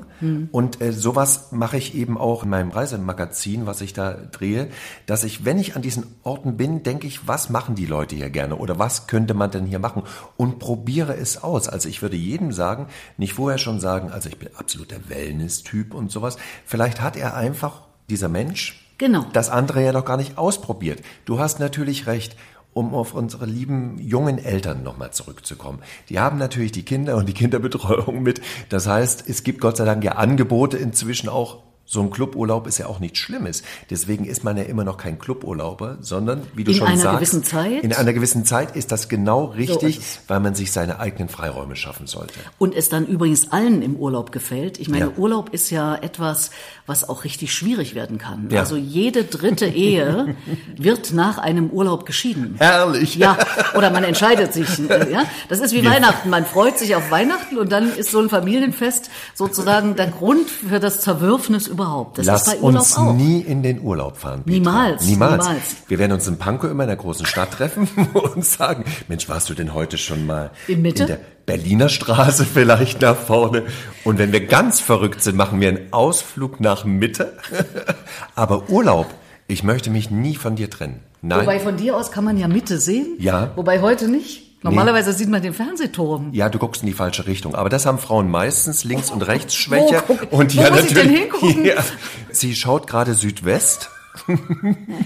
Und 0.51 0.79
äh, 0.81 0.93
sowas 0.93 1.47
mache 1.51 1.77
ich 1.77 1.95
eben 1.95 2.15
auch 2.15 2.43
in 2.43 2.49
meinem 2.49 2.69
Reisemagazin, 2.69 3.65
was 3.65 3.81
ich 3.81 3.93
da 3.93 4.13
drehe, 4.13 4.67
dass 5.07 5.23
ich, 5.23 5.45
wenn 5.45 5.57
ich 5.57 5.75
an 5.75 5.81
diesen 5.81 6.05
Orten 6.21 6.57
bin, 6.57 6.83
denke 6.83 7.07
ich, 7.07 7.27
was 7.27 7.49
machen 7.49 7.73
die 7.73 7.87
Leute 7.87 8.15
hier 8.15 8.29
gerne 8.29 8.55
oder 8.55 8.77
was 8.77 9.07
könnte 9.07 9.33
man 9.33 9.49
denn 9.49 9.65
hier 9.65 9.79
machen 9.79 10.03
und 10.37 10.59
probiere 10.59 11.15
es 11.17 11.41
aus. 11.43 11.67
Also 11.67 11.89
ich 11.89 12.03
würde 12.03 12.17
jedem 12.17 12.51
sagen, 12.51 12.85
nicht 13.17 13.33
vorher 13.33 13.57
schon 13.57 13.79
sagen, 13.79 14.11
also 14.11 14.29
ich 14.29 14.37
bin 14.37 14.49
absoluter 14.55 14.97
Wellness-Typ 15.07 15.95
und 15.95 16.11
sowas. 16.11 16.37
Vielleicht 16.65 17.01
hat 17.01 17.15
er 17.15 17.35
einfach, 17.35 17.81
dieser 18.09 18.29
Mensch, 18.29 18.80
Genau. 19.01 19.25
das 19.33 19.49
andere 19.49 19.83
ja 19.83 19.93
noch 19.93 20.05
gar 20.05 20.15
nicht 20.15 20.37
ausprobiert. 20.37 21.01
Du 21.25 21.39
hast 21.39 21.59
natürlich 21.59 22.05
recht. 22.05 22.35
Um 22.73 22.93
auf 22.93 23.13
unsere 23.13 23.45
lieben 23.45 23.97
jungen 23.99 24.37
Eltern 24.37 24.81
nochmal 24.81 25.11
zurückzukommen. 25.11 25.79
Die 26.07 26.19
haben 26.19 26.37
natürlich 26.37 26.71
die 26.71 26.85
Kinder 26.85 27.17
und 27.17 27.27
die 27.27 27.33
Kinderbetreuung 27.33 28.23
mit. 28.23 28.39
Das 28.69 28.87
heißt, 28.87 29.27
es 29.27 29.43
gibt 29.43 29.59
Gott 29.59 29.75
sei 29.75 29.83
Dank 29.83 30.05
ja 30.05 30.13
Angebote 30.13 30.77
inzwischen 30.77 31.27
auch. 31.27 31.63
So 31.93 31.99
ein 32.01 32.09
Cluburlaub 32.09 32.67
ist 32.67 32.77
ja 32.77 32.85
auch 32.87 32.99
nichts 33.01 33.19
Schlimmes. 33.19 33.63
Deswegen 33.89 34.23
ist 34.23 34.45
man 34.45 34.55
ja 34.55 34.63
immer 34.63 34.85
noch 34.85 34.95
kein 34.95 35.19
Cluburlauber, 35.19 35.97
sondern, 35.99 36.43
wie 36.55 36.63
du 36.63 36.71
In 36.71 36.77
schon 36.77 36.87
einer 36.87 36.97
sagst, 37.01 37.17
gewissen 37.17 37.43
Zeit? 37.43 37.83
in 37.83 37.91
einer 37.91 38.13
gewissen 38.13 38.45
Zeit 38.45 38.77
ist 38.77 38.93
das 38.93 39.09
genau 39.09 39.47
richtig, 39.47 39.97
es. 39.97 40.19
weil 40.29 40.39
man 40.39 40.55
sich 40.55 40.71
seine 40.71 41.01
eigenen 41.01 41.27
Freiräume 41.27 41.75
schaffen 41.75 42.07
sollte. 42.07 42.35
Und 42.57 42.75
es 42.75 42.87
dann 42.87 43.05
übrigens 43.07 43.51
allen 43.51 43.81
im 43.81 43.97
Urlaub 43.97 44.31
gefällt. 44.31 44.79
Ich 44.79 44.87
meine, 44.87 45.07
Ja. 45.07 45.11
Urlaub 45.17 45.49
ist 45.53 45.69
ja 45.69 45.95
etwas, 45.95 46.51
was 46.85 47.09
auch 47.09 47.25
richtig 47.25 47.53
schwierig 47.53 47.93
werden 47.93 48.17
kann. 48.17 48.47
Ja. 48.49 48.61
Also 48.61 48.77
jede 48.77 49.25
dritte 49.25 49.65
Ehe 49.65 50.37
wird 50.77 51.11
nach 51.11 51.39
einem 51.39 51.71
Urlaub 51.71 52.05
geschieden. 52.05 52.55
Herrlich. 52.57 53.15
Ja, 53.15 53.37
oder 53.75 53.89
man 53.89 54.05
entscheidet 54.05 54.53
sich. 54.53 54.79
äh, 54.89 55.11
Ja, 55.11 55.23
das 55.49 55.59
ist 55.59 55.73
wie 55.73 55.85
Weihnachten. 55.85 56.29
Man 56.29 56.45
freut 56.45 56.79
sich 56.79 56.95
auf 56.95 57.11
Weihnachten 57.11 57.57
und 57.57 57.69
dann 57.73 57.93
ist 57.97 58.11
so 58.11 58.19
ein 58.21 58.29
Familienfest 58.29 59.09
sozusagen 59.35 59.97
der 59.97 60.07
Grund 60.07 60.49
für 60.49 60.79
das 60.79 61.01
Zerwürfnis 61.01 61.67
überhaupt. 61.81 62.17
Das 62.17 62.25
Lass 62.25 62.47
ist 62.47 62.53
bei 62.53 62.59
Urlaub 62.61 62.81
uns 62.81 62.97
auch. 62.97 63.13
nie 63.13 63.39
in 63.41 63.63
den 63.63 63.81
Urlaub 63.81 64.17
fahren. 64.17 64.43
Petra. 64.43 64.51
Niemals, 64.59 65.05
niemals. 65.05 65.47
niemals. 65.47 65.75
Wir 65.87 65.99
werden 65.99 66.11
uns 66.13 66.27
in 66.27 66.37
Pankow 66.37 66.69
immer 66.69 66.83
in 66.83 66.87
der 66.89 66.97
großen 66.97 67.25
Stadt 67.25 67.51
treffen 67.51 67.87
und 68.13 68.45
sagen, 68.45 68.85
Mensch, 69.07 69.27
warst 69.29 69.49
du 69.49 69.53
denn 69.53 69.73
heute 69.73 69.97
schon 69.97 70.25
mal 70.25 70.51
In 70.67 70.81
Mitte? 70.81 71.05
der 71.05 71.19
Berliner 71.45 71.89
Straße 71.89 72.45
vielleicht 72.53 73.01
nach 73.01 73.17
vorne? 73.17 73.63
Und 74.03 74.17
wenn 74.19 74.31
wir 74.31 74.45
ganz 74.45 74.79
verrückt 74.79 75.21
sind, 75.21 75.35
machen 75.35 75.59
wir 75.59 75.69
einen 75.69 75.91
Ausflug 75.93 76.59
nach 76.59 76.85
Mitte. 76.85 77.33
Aber 78.35 78.69
Urlaub, 78.69 79.07
ich 79.47 79.63
möchte 79.63 79.89
mich 79.89 80.11
nie 80.11 80.35
von 80.35 80.55
dir 80.55 80.69
trennen. 80.69 81.01
Nein. 81.21 81.41
Wobei 81.41 81.59
von 81.59 81.77
dir 81.77 81.97
aus 81.97 82.11
kann 82.11 82.23
man 82.23 82.37
ja 82.37 82.47
Mitte 82.47 82.79
sehen. 82.79 83.15
Ja. 83.19 83.51
Wobei 83.55 83.81
heute 83.81 84.07
nicht. 84.07 84.50
Normalerweise 84.63 85.13
sieht 85.13 85.29
man 85.29 85.41
den 85.41 85.53
Fernsehturm. 85.53 86.29
ja, 86.33 86.47
du 86.49 86.59
guckst 86.59 86.83
in 86.83 86.87
die 86.87 86.93
falsche 86.93 87.25
Richtung. 87.25 87.55
Aber 87.55 87.69
das 87.69 87.85
haben 87.85 87.97
Frauen 87.97 88.29
meistens 88.29 88.83
links 88.83 89.09
und 89.09 89.23
rechts 89.23 89.55
Schwäche. 89.55 90.03
Wo 90.07 90.13
guck- 90.15 90.31
und 90.31 90.55
wo 90.55 90.61
ja, 90.61 90.69
muss 90.69 90.85
ich 90.85 90.93
natürlich. 90.93 91.07
denn 91.07 91.17
hingucken? 91.17 91.65
Ja. 91.65 91.83
Sie 92.31 92.55
schaut 92.55 92.85
gerade 92.87 93.13
Südwest. 93.15 93.89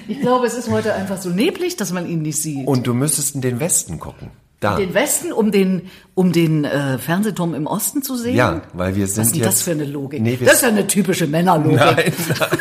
Ich 0.08 0.20
glaube, 0.20 0.48
es 0.48 0.56
ist 0.56 0.70
heute 0.70 0.94
einfach 0.94 1.18
so 1.22 1.30
neblig, 1.30 1.78
dass 1.78 1.92
man 1.94 2.08
ihn 2.08 2.22
nicht 2.22 2.42
sieht. 2.42 2.68
Und 2.68 2.88
du 2.88 2.94
müsstest 2.94 3.36
in 3.36 3.42
den 3.42 3.60
Westen 3.60 4.00
gucken. 4.00 4.32
Da. 4.62 4.78
den 4.78 4.94
Westen, 4.94 5.34
um 5.34 5.52
den, 5.52 5.90
um 6.16 6.32
den 6.32 6.64
äh, 6.64 6.98
Fernsehturm 6.98 7.54
im 7.54 7.68
Osten 7.68 8.02
zu 8.02 8.16
sehen? 8.16 8.36
Ja, 8.36 8.62
weil 8.74 8.96
wir 8.96 9.06
sind 9.06 9.18
Was 9.20 9.28
ist 9.28 9.34
denn 9.36 9.42
jetzt. 9.44 9.48
das 9.54 9.62
für 9.64 9.72
eine 9.72 9.86
Logik? 9.86 10.22
Nee, 10.22 10.38
das 10.44 10.56
ist 10.56 10.62
ja 10.62 10.70
eine 10.70 10.88
typische 10.88 11.28
Männerlogik. 11.28 11.78
Nein, 11.78 12.14
nein. 12.40 12.52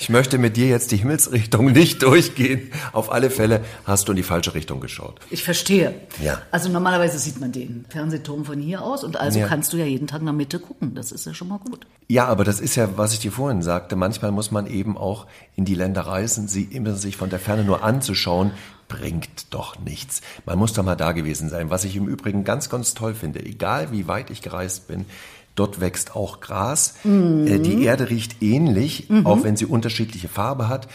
Ich 0.00 0.08
möchte 0.08 0.38
mit 0.38 0.56
dir 0.56 0.66
jetzt 0.68 0.90
die 0.90 0.96
Himmelsrichtung 0.96 1.72
nicht 1.72 2.02
durchgehen. 2.02 2.72
Auf 2.92 3.12
alle 3.12 3.30
Fälle 3.30 3.60
hast 3.84 4.08
du 4.08 4.12
in 4.12 4.16
die 4.16 4.22
falsche 4.22 4.54
Richtung 4.54 4.80
geschaut. 4.80 5.20
Ich 5.30 5.44
verstehe. 5.44 5.94
Ja. 6.22 6.42
Also 6.50 6.68
normalerweise 6.68 7.18
sieht 7.18 7.38
man 7.40 7.52
den 7.52 7.84
Fernsehturm 7.88 8.44
von 8.44 8.60
hier 8.60 8.82
aus 8.82 9.04
und 9.04 9.18
also 9.20 9.38
Ja. 9.38 9.46
kannst 9.46 9.72
du 9.72 9.76
ja 9.76 9.84
jeden 9.84 10.06
Tag 10.08 10.20
in 10.20 10.26
der 10.26 10.32
Mitte 10.34 10.58
gucken. 10.58 10.94
Das 10.94 11.12
ist 11.12 11.26
ja 11.26 11.32
schon 11.34 11.48
mal 11.48 11.58
gut. 11.58 11.86
Ja, 12.08 12.26
aber 12.26 12.42
das 12.44 12.60
ist 12.60 12.74
ja, 12.74 12.88
was 12.96 13.12
ich 13.12 13.20
dir 13.20 13.30
vorhin 13.30 13.62
sagte. 13.62 13.94
Manchmal 13.94 14.32
muss 14.32 14.50
man 14.50 14.66
eben 14.66 14.98
auch 14.98 15.26
in 15.54 15.64
die 15.64 15.76
Länder 15.76 16.00
reisen, 16.02 16.48
sie 16.48 16.64
immer 16.64 16.94
sich 16.94 17.16
von 17.16 17.30
der 17.30 17.38
Ferne 17.38 17.62
nur 17.62 17.84
anzuschauen, 17.84 18.50
bringt 18.90 19.54
doch 19.54 19.78
nichts. 19.78 20.20
Man 20.44 20.58
muss 20.58 20.74
doch 20.74 20.84
mal 20.84 20.96
da 20.96 21.12
gewesen 21.12 21.48
sein. 21.48 21.70
Was 21.70 21.84
ich 21.84 21.96
im 21.96 22.06
Übrigen 22.06 22.44
ganz, 22.44 22.68
ganz 22.68 22.92
toll 22.92 23.14
finde, 23.14 23.42
egal 23.42 23.90
wie 23.92 24.06
weit 24.06 24.28
ich 24.28 24.42
gereist 24.42 24.88
bin, 24.88 25.06
dort 25.54 25.80
wächst 25.80 26.14
auch 26.14 26.40
Gras. 26.40 26.96
Äh, 27.04 27.58
Die 27.60 27.84
Erde 27.84 28.10
riecht 28.10 28.42
ähnlich, 28.42 29.08
auch 29.24 29.42
wenn 29.44 29.56
sie 29.56 29.64
unterschiedliche 29.64 30.28
Farbe 30.28 30.68
hat. 30.68 30.88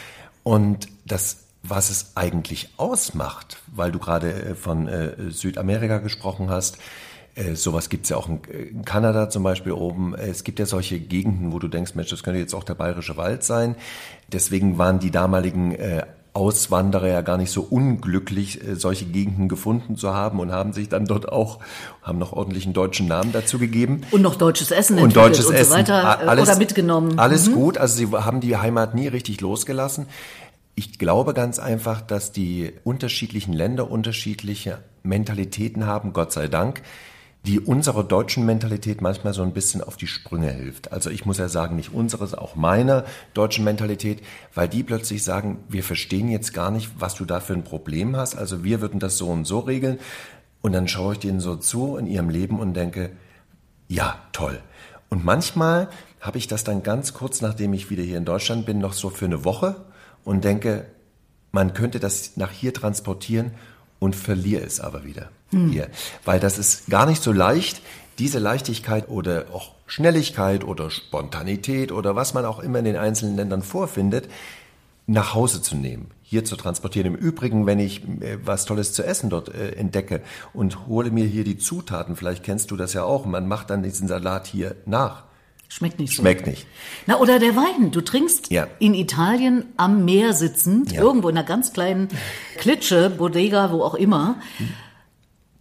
Und 0.43 0.87
das 1.05 1.45
was 1.69 1.89
es 1.89 2.11
eigentlich 2.15 2.69
ausmacht, 2.77 3.61
weil 3.73 3.91
du 3.91 3.99
gerade 3.99 4.31
äh, 4.31 4.55
von 4.55 4.87
äh, 4.87 5.31
Südamerika 5.31 5.97
gesprochen 5.97 6.49
hast, 6.49 6.77
äh, 7.35 7.55
sowas 7.55 7.89
gibt's 7.89 8.09
ja 8.09 8.17
auch 8.17 8.29
in, 8.29 8.39
in 8.43 8.85
Kanada 8.85 9.29
zum 9.29 9.43
Beispiel 9.43 9.73
oben. 9.73 10.15
Es 10.15 10.43
gibt 10.43 10.59
ja 10.59 10.65
solche 10.65 10.99
Gegenden, 10.99 11.51
wo 11.51 11.59
du 11.59 11.67
denkst, 11.67 11.95
Mensch, 11.95 12.09
das 12.09 12.23
könnte 12.23 12.39
jetzt 12.39 12.53
auch 12.53 12.63
der 12.63 12.75
bayerische 12.75 13.17
Wald 13.17 13.43
sein. 13.43 13.75
Deswegen 14.31 14.77
waren 14.77 14.99
die 14.99 15.11
damaligen 15.11 15.73
äh, 15.73 16.05
Auswanderer 16.35 17.07
ja 17.07 17.21
gar 17.21 17.37
nicht 17.37 17.51
so 17.51 17.61
unglücklich, 17.61 18.61
äh, 18.67 18.75
solche 18.75 19.05
Gegenden 19.05 19.47
gefunden 19.47 19.95
zu 19.95 20.13
haben 20.13 20.39
und 20.39 20.51
haben 20.51 20.73
sich 20.73 20.89
dann 20.89 21.05
dort 21.05 21.31
auch, 21.31 21.59
haben 22.03 22.19
noch 22.19 22.33
ordentlichen 22.33 22.73
deutschen 22.73 23.07
Namen 23.07 23.31
dazu 23.31 23.57
gegeben. 23.57 24.01
Und 24.11 24.21
noch 24.21 24.35
deutsches 24.35 24.71
Essen 24.71 24.99
Und 24.99 25.15
deutsches 25.15 25.45
und 25.45 25.55
Essen. 25.55 25.69
so 25.71 25.75
weiter 25.75 26.19
äh, 26.21 26.27
alles, 26.27 26.49
oder 26.49 26.57
mitgenommen. 26.57 27.17
Alles 27.17 27.47
Mhm. 27.49 27.53
gut. 27.53 27.77
Also 27.77 27.95
sie 27.95 28.07
haben 28.11 28.41
die 28.41 28.57
Heimat 28.57 28.93
nie 28.95 29.07
richtig 29.07 29.39
losgelassen. 29.41 30.07
Ich 30.75 30.99
glaube 30.99 31.33
ganz 31.33 31.57
einfach, 31.57 32.01
dass 32.01 32.33
die 32.33 32.73
unterschiedlichen 32.83 33.53
Länder 33.53 33.89
unterschiedliche 33.89 34.79
Mentalitäten 35.03 35.85
haben, 35.85 36.11
Gott 36.11 36.33
sei 36.33 36.49
Dank, 36.49 36.81
die 37.45 37.59
unserer 37.59 38.03
deutschen 38.03 38.45
Mentalität 38.45 39.01
manchmal 39.01 39.33
so 39.33 39.43
ein 39.43 39.53
bisschen 39.53 39.81
auf 39.81 39.97
die 39.97 40.07
Sprünge 40.07 40.51
hilft. 40.51 40.91
Also 40.91 41.09
ich 41.09 41.25
muss 41.25 41.37
ja 41.37 41.47
sagen, 41.47 41.75
nicht 41.75 41.93
unseres, 41.93 42.33
auch 42.33 42.55
meiner 42.55 43.05
deutschen 43.33 43.63
Mentalität, 43.63 44.21
weil 44.53 44.67
die 44.67 44.83
plötzlich 44.83 45.23
sagen, 45.23 45.59
wir 45.69 45.83
verstehen 45.83 46.29
jetzt 46.29 46.53
gar 46.53 46.71
nicht, 46.71 46.91
was 46.97 47.15
du 47.15 47.25
da 47.25 47.39
für 47.39 47.53
ein 47.53 47.63
Problem 47.63 48.15
hast. 48.15 48.35
Also 48.35 48.63
wir 48.63 48.81
würden 48.81 48.99
das 48.99 49.17
so 49.17 49.27
und 49.29 49.45
so 49.45 49.59
regeln. 49.59 49.99
Und 50.61 50.73
dann 50.73 50.87
schaue 50.87 51.13
ich 51.13 51.19
denen 51.19 51.39
so 51.39 51.55
zu 51.55 51.97
in 51.97 52.07
ihrem 52.07 52.29
Leben 52.29 52.59
und 52.59 52.73
denke, 52.73 53.11
ja, 53.87 54.15
toll. 54.31 54.59
Und 55.09 55.23
manchmal 55.23 55.89
habe 56.19 56.39
ich 56.39 56.47
das 56.47 56.63
dann 56.63 56.81
ganz 56.81 57.13
kurz, 57.13 57.41
nachdem 57.41 57.73
ich 57.73 57.91
wieder 57.91 58.03
hier 58.03 58.17
in 58.17 58.25
Deutschland 58.25 58.65
bin, 58.65 58.79
noch 58.79 58.93
so 58.93 59.11
für 59.11 59.25
eine 59.25 59.45
Woche 59.45 59.75
und 60.23 60.43
denke, 60.43 60.87
man 61.51 61.73
könnte 61.73 61.99
das 61.99 62.35
nach 62.37 62.51
hier 62.51 62.73
transportieren 62.73 63.51
und 63.99 64.15
verliere 64.15 64.63
es 64.63 64.79
aber 64.79 65.03
wieder 65.03 65.29
hier. 65.51 65.89
Weil 66.23 66.39
das 66.39 66.57
ist 66.57 66.87
gar 66.89 67.05
nicht 67.05 67.23
so 67.23 67.31
leicht, 67.31 67.81
diese 68.19 68.39
Leichtigkeit 68.39 69.09
oder 69.09 69.45
auch 69.53 69.71
Schnelligkeit 69.87 70.63
oder 70.63 70.89
Spontanität 70.89 71.91
oder 71.91 72.15
was 72.15 72.33
man 72.33 72.45
auch 72.45 72.59
immer 72.59 72.79
in 72.79 72.85
den 72.85 72.97
einzelnen 72.97 73.35
Ländern 73.35 73.61
vorfindet, 73.61 74.29
nach 75.07 75.33
Hause 75.33 75.61
zu 75.61 75.75
nehmen, 75.75 76.09
hier 76.23 76.45
zu 76.45 76.55
transportieren. 76.55 77.13
Im 77.13 77.19
Übrigen, 77.19 77.67
wenn 77.67 77.79
ich 77.79 78.03
äh, 78.21 78.39
was 78.43 78.65
Tolles 78.65 78.93
zu 78.93 79.05
essen 79.05 79.29
dort 79.29 79.49
äh, 79.49 79.73
entdecke 79.73 80.21
und 80.53 80.87
hole 80.87 81.11
mir 81.11 81.25
hier 81.25 81.43
die 81.43 81.57
Zutaten, 81.57 82.15
vielleicht 82.15 82.43
kennst 82.43 82.71
du 82.71 82.75
das 82.75 82.93
ja 82.93 83.03
auch, 83.03 83.25
man 83.25 83.47
macht 83.47 83.69
dann 83.69 83.83
diesen 83.83 84.07
Salat 84.07 84.47
hier 84.47 84.75
nach. 84.85 85.23
Schmeckt 85.67 85.99
nicht 85.99 86.15
so. 86.15 86.21
Schmeckt 86.21 86.47
nicht. 86.47 86.65
Na, 87.05 87.19
oder 87.19 87.39
der 87.39 87.55
Wein. 87.55 87.91
Du 87.91 88.01
trinkst 88.01 88.49
Ja. 88.51 88.67
in 88.79 88.93
Italien 88.93 89.65
am 89.77 90.05
Meer 90.05 90.33
sitzend, 90.33 90.91
Ja. 90.91 91.01
irgendwo 91.01 91.27
in 91.29 91.37
einer 91.37 91.45
ganz 91.45 91.73
kleinen 91.73 92.07
Klitsche, 92.57 93.09
Bodega, 93.09 93.71
wo 93.71 93.81
auch 93.83 93.95
immer, 93.95 94.35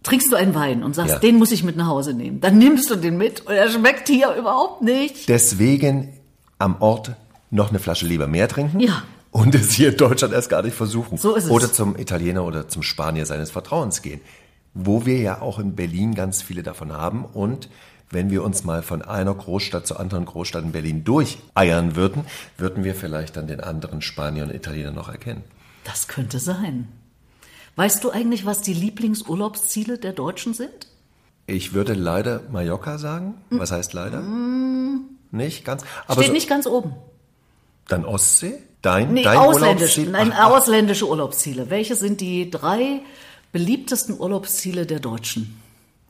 trinkst 0.03 0.31
du 0.31 0.35
einen 0.35 0.53
Wein 0.55 0.83
und 0.83 0.95
sagst, 0.95 1.13
Ja. 1.15 1.19
den 1.19 1.37
muss 1.37 1.51
ich 1.51 1.63
mit 1.63 1.75
nach 1.75 1.87
Hause 1.87 2.13
nehmen. 2.13 2.39
Dann 2.39 2.57
nimmst 2.57 2.89
du 2.89 2.95
den 2.95 3.17
mit 3.17 3.41
und 3.41 3.53
er 3.53 3.69
schmeckt 3.69 4.07
hier 4.07 4.33
überhaupt 4.35 4.81
nicht. 4.81 5.27
Deswegen 5.27 6.13
am 6.59 6.77
Ort 6.81 7.11
noch 7.51 7.69
eine 7.69 7.79
Flasche 7.79 8.05
lieber 8.05 8.27
mehr 8.27 8.47
trinken. 8.47 8.79
Ja. 8.79 9.03
Und 9.31 9.53
es 9.55 9.71
hier 9.71 9.89
in 9.89 9.97
Deutschland 9.97 10.33
erst 10.33 10.49
gar 10.49 10.61
nicht 10.61 10.75
versuchen. 10.75 11.17
So 11.17 11.35
ist 11.35 11.45
es. 11.45 11.49
Oder 11.51 11.71
zum 11.73 11.97
Italiener 11.97 12.45
oder 12.45 12.69
zum 12.69 12.83
Spanier 12.83 13.25
seines 13.25 13.51
Vertrauens 13.51 14.01
gehen. 14.01 14.21
Wo 14.73 15.05
wir 15.05 15.17
ja 15.17 15.41
auch 15.41 15.59
in 15.59 15.75
Berlin 15.75 16.15
ganz 16.15 16.41
viele 16.41 16.63
davon 16.63 16.93
haben. 16.93 17.25
Und 17.25 17.67
wenn 18.11 18.29
wir 18.29 18.43
uns 18.43 18.63
mal 18.63 18.81
von 18.83 19.01
einer 19.01 19.33
Großstadt 19.33 19.87
zur 19.87 19.99
anderen 19.99 20.25
Großstadt 20.25 20.63
in 20.63 20.71
Berlin 20.71 21.03
durcheiern 21.03 21.95
würden, 21.95 22.25
würden 22.57 22.83
wir 22.83 22.95
vielleicht 22.95 23.35
dann 23.37 23.47
den 23.47 23.59
anderen 23.61 24.01
Spanier 24.01 24.43
und 24.43 24.53
Italiener 24.53 24.91
noch 24.91 25.09
erkennen. 25.09 25.43
Das 25.83 26.07
könnte 26.07 26.39
sein. 26.39 26.87
Weißt 27.75 28.03
du 28.03 28.09
eigentlich, 28.11 28.45
was 28.45 28.61
die 28.61 28.73
Lieblingsurlaubsziele 28.73 29.97
der 29.97 30.13
Deutschen 30.13 30.53
sind? 30.53 30.87
Ich 31.47 31.73
würde 31.73 31.93
leider 31.93 32.41
Mallorca 32.51 32.97
sagen. 32.97 33.35
Was 33.49 33.71
heißt 33.71 33.93
leider? 33.93 34.23
Nicht 35.31 35.65
ganz. 35.65 35.83
Aber 36.07 36.15
Mm. 36.15 36.23
Steht 36.23 36.27
so, 36.27 36.33
nicht 36.33 36.49
ganz 36.49 36.67
oben. 36.67 36.93
dann 37.87 38.05
Ostsee? 38.05 38.57
Dein, 38.81 39.13
Nee, 39.13 39.23
dein 39.23 39.37
ausländisch. 39.37 39.97
Urlaubsziel? 39.97 40.09
Nein, 40.11 40.31
Ach, 40.33 40.51
ach, 40.51 40.57
ausländische 40.57 41.07
Urlaubsziele. 41.07 41.69
Welche 41.69 41.95
sind 41.95 42.21
die 42.21 42.49
drei 42.49 43.01
beliebtesten 43.51 44.17
Urlaubsziele 44.19 44.85
der 44.85 44.99
Deutschen? 44.99 45.59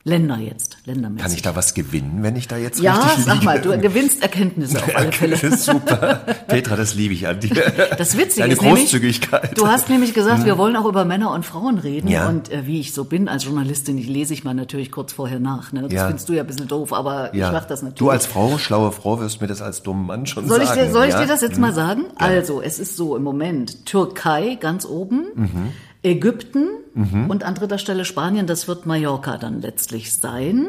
Länder 0.08 0.38
jetzt, 0.38 0.76
ländermäßig. 0.84 1.22
Kann 1.24 1.32
ich 1.34 1.42
da 1.42 1.56
was 1.56 1.74
gewinnen, 1.74 2.22
wenn 2.22 2.36
ich 2.36 2.46
da 2.46 2.56
jetzt 2.56 2.78
ja, 2.78 2.94
richtig 2.94 3.24
sag 3.24 3.34
liege? 3.34 3.44
mal, 3.44 3.60
du 3.60 3.76
gewinnst 3.76 4.22
Erkenntnisse 4.22 4.78
auf 4.78 4.94
alle 4.94 5.10
Fälle. 5.10 5.32
Das 5.36 5.42
ist 5.42 5.64
super. 5.64 6.20
Petra, 6.46 6.76
das 6.76 6.94
liebe 6.94 7.12
ich 7.12 7.26
an 7.26 7.40
dir. 7.40 7.54
Das 7.98 8.16
Witzige 8.16 8.42
Deine 8.42 8.52
ist 8.54 8.62
nämlich, 8.62 8.82
Großzügigkeit. 8.84 9.58
du 9.58 9.66
hast 9.66 9.88
nämlich 9.88 10.14
gesagt, 10.14 10.44
wir 10.44 10.58
wollen 10.58 10.76
auch 10.76 10.84
über 10.84 11.04
Männer 11.04 11.32
und 11.32 11.44
Frauen 11.44 11.78
reden. 11.78 12.06
Ja. 12.06 12.28
Und 12.28 12.52
äh, 12.52 12.68
wie 12.68 12.78
ich 12.78 12.94
so 12.94 13.02
bin 13.04 13.26
als 13.28 13.46
Journalistin, 13.46 13.98
ich 13.98 14.06
lese 14.06 14.32
ich 14.32 14.44
mal 14.44 14.54
natürlich 14.54 14.92
kurz 14.92 15.12
vorher 15.12 15.40
nach. 15.40 15.72
Ne? 15.72 15.82
Das 15.82 15.92
Ja. 15.92 16.06
findest 16.06 16.28
du 16.28 16.34
ja 16.34 16.42
ein 16.42 16.46
bisschen 16.46 16.68
doof, 16.68 16.92
aber 16.92 17.34
ich 17.34 17.40
mach 17.40 17.64
das 17.64 17.82
natürlich. 17.82 17.98
Du 17.98 18.10
als 18.10 18.26
Frau, 18.26 18.58
schlaue 18.58 18.92
Frau, 18.92 19.18
wirst 19.18 19.40
mir 19.40 19.48
das 19.48 19.60
als 19.60 19.82
dummen 19.82 20.06
Mann 20.06 20.26
schon 20.26 20.46
Soll 20.46 20.62
ich, 20.62 20.68
sagen. 20.68 20.82
dir, 20.86 20.92
soll 20.92 21.06
ich 21.06 21.14
ja? 21.14 21.22
dir 21.22 21.26
das 21.26 21.40
jetzt 21.40 21.58
mal 21.58 21.74
sagen? 21.74 22.04
Also, 22.14 22.62
es 22.62 22.78
ist 22.78 22.96
so 22.96 23.16
im 23.16 23.24
Moment 23.24 23.84
Türkei 23.86 24.56
ganz 24.60 24.86
oben, 24.86 25.24
Mhm. 25.34 25.72
Ägypten 26.04 26.68
und 26.96 27.44
an 27.44 27.54
dritter 27.54 27.78
Stelle 27.78 28.04
Spanien. 28.06 28.46
Das 28.46 28.68
wird 28.68 28.86
Mallorca 28.86 29.36
dann 29.36 29.60
letztlich 29.60 30.14
sein. 30.14 30.68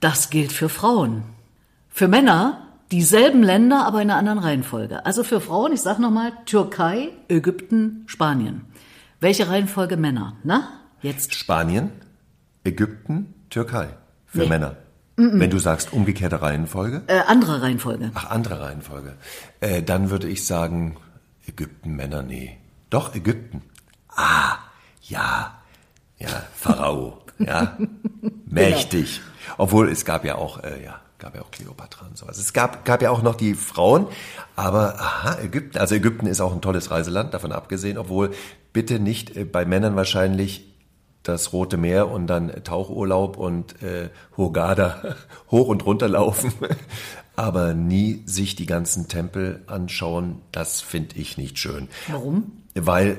Das 0.00 0.28
gilt 0.30 0.52
für 0.52 0.68
Frauen. 0.68 1.22
Für 1.88 2.08
Männer 2.08 2.66
dieselben 2.90 3.42
Länder, 3.42 3.86
aber 3.86 4.02
in 4.02 4.10
einer 4.10 4.18
anderen 4.18 4.38
Reihenfolge. 4.40 5.06
Also 5.06 5.22
für 5.24 5.40
Frauen, 5.40 5.72
ich 5.72 5.80
sag 5.80 5.98
nochmal, 5.98 6.32
Türkei, 6.46 7.10
Ägypten, 7.28 8.02
Spanien. 8.06 8.62
Welche 9.20 9.48
Reihenfolge 9.48 9.96
Männer? 9.96 10.36
Na, 10.42 10.68
jetzt. 11.00 11.32
Spanien, 11.34 11.90
Ägypten, 12.64 13.34
Türkei. 13.48 13.88
Für 14.26 14.38
Nee. 14.40 14.48
Männer. 14.48 14.76
Wenn 15.16 15.50
du 15.50 15.58
sagst 15.58 15.92
umgekehrte 15.92 16.40
Reihenfolge. 16.42 17.02
Äh, 17.06 17.20
andere 17.28 17.62
Reihenfolge. 17.62 18.10
Ach, 18.14 18.30
andere 18.30 18.60
Reihenfolge. 18.60 19.14
Äh, 19.60 19.82
dann 19.82 20.10
würde 20.10 20.26
ich 20.26 20.44
sagen, 20.44 20.96
Ägypten, 21.46 21.94
Männer, 21.94 22.22
nee. 22.22 22.58
Doch, 22.90 23.14
Ägypten. 23.14 23.62
Ah, 24.16 24.56
ja. 25.02 25.58
Ja, 26.18 26.28
Pharao. 26.54 27.18
Ja. 27.38 27.76
Mächtig. 28.46 29.20
Obwohl, 29.58 29.90
es 29.90 30.04
gab 30.04 30.24
ja 30.24 30.36
auch, 30.36 30.62
äh, 30.62 30.84
ja, 30.84 31.00
gab 31.18 31.34
ja 31.34 31.42
auch 31.42 31.50
Kleopatra 31.50 32.06
und 32.06 32.16
sowas. 32.16 32.38
Es 32.38 32.52
gab, 32.52 32.84
gab 32.84 33.02
ja 33.02 33.10
auch 33.10 33.22
noch 33.22 33.34
die 33.34 33.54
Frauen, 33.54 34.06
aber 34.56 35.00
aha, 35.00 35.38
Ägypten. 35.40 35.78
Also 35.78 35.94
Ägypten 35.94 36.26
ist 36.26 36.40
auch 36.40 36.52
ein 36.52 36.60
tolles 36.60 36.90
Reiseland, 36.90 37.34
davon 37.34 37.52
abgesehen, 37.52 37.98
obwohl 37.98 38.32
bitte 38.72 38.98
nicht 38.98 39.36
äh, 39.36 39.44
bei 39.44 39.64
Männern 39.64 39.96
wahrscheinlich 39.96 40.68
das 41.22 41.52
Rote 41.52 41.76
Meer 41.76 42.10
und 42.10 42.26
dann 42.26 42.64
Tauchurlaub 42.64 43.36
und 43.36 43.80
äh, 43.82 44.10
Hurghada 44.36 45.16
hoch 45.50 45.68
und 45.68 45.86
runter 45.86 46.08
laufen, 46.08 46.52
aber 47.36 47.74
nie 47.74 48.22
sich 48.26 48.56
die 48.56 48.66
ganzen 48.66 49.08
Tempel 49.08 49.62
anschauen, 49.66 50.42
das 50.50 50.80
finde 50.80 51.16
ich 51.16 51.38
nicht 51.38 51.58
schön. 51.58 51.88
Warum? 52.08 52.64
Weil 52.74 53.18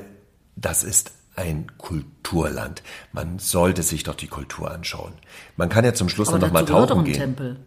das 0.55 0.83
ist 0.83 1.11
ein 1.35 1.71
Kulturland. 1.77 2.83
Man 3.11 3.39
sollte 3.39 3.83
sich 3.83 4.03
doch 4.03 4.15
die 4.15 4.27
Kultur 4.27 4.71
anschauen. 4.71 5.13
Man 5.57 5.69
kann 5.69 5.83
ja 5.85 5.93
zum 5.93 6.09
Schluss 6.09 6.29
Aber 6.29 6.39
noch 6.39 6.51
mal 6.51 6.65
tauchen 6.65 7.03
gehen. 7.03 7.13
Tempel. 7.15 7.57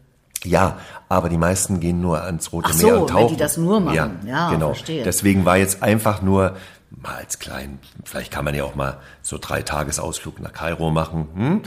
Ja, 0.44 0.79
aber 1.09 1.29
die 1.29 1.38
meisten 1.38 1.81
gehen 1.81 2.00
nur 2.00 2.22
ans 2.22 2.52
Rote 2.52 2.68
Ach 2.70 2.76
Meer 2.76 2.94
so, 2.94 3.00
und 3.02 3.09
wenn 3.09 3.16
tauchen. 3.22 3.29
die 3.35 3.37
das 3.40 3.57
nur 3.57 3.81
machen. 3.81 3.94
Ja, 3.94 4.11
Ja, 4.26 4.50
genau. 4.50 4.68
verstehe. 4.74 5.02
Deswegen 5.02 5.44
war 5.44 5.57
jetzt 5.57 5.83
einfach 5.83 6.22
nur 6.22 6.57
mal 6.90 7.16
als 7.16 7.38
klein, 7.38 7.79
vielleicht 8.05 8.33
kann 8.33 8.44
man 8.44 8.55
ja 8.55 8.64
auch 8.64 8.74
mal 8.76 8.98
so 9.22 9.38
drei 9.38 9.62
Tagesausflug 9.62 10.40
nach 10.40 10.52
Kairo 10.52 10.90
machen. 10.90 11.29
Hm? 11.35 11.62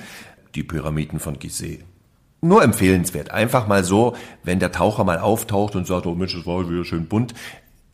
Die 0.56 0.64
Pyramiden 0.64 1.20
von 1.20 1.40
Gizeh. 1.40 1.84
Nur 2.42 2.64
empfehlenswert. 2.64 3.32
Einfach 3.32 3.68
mal 3.68 3.84
so, 3.84 4.16
wenn 4.44 4.60
der 4.60 4.72
Taucher 4.72 5.04
mal 5.04 5.20
auftaucht 5.20 5.76
und 5.76 5.86
sagt, 5.86 6.06
oh 6.06 6.16
Mensch, 6.16 6.34
das 6.36 6.46
war 6.46 6.70
wieder 6.70 6.86
schön 6.86 7.08
bunt, 7.08 7.34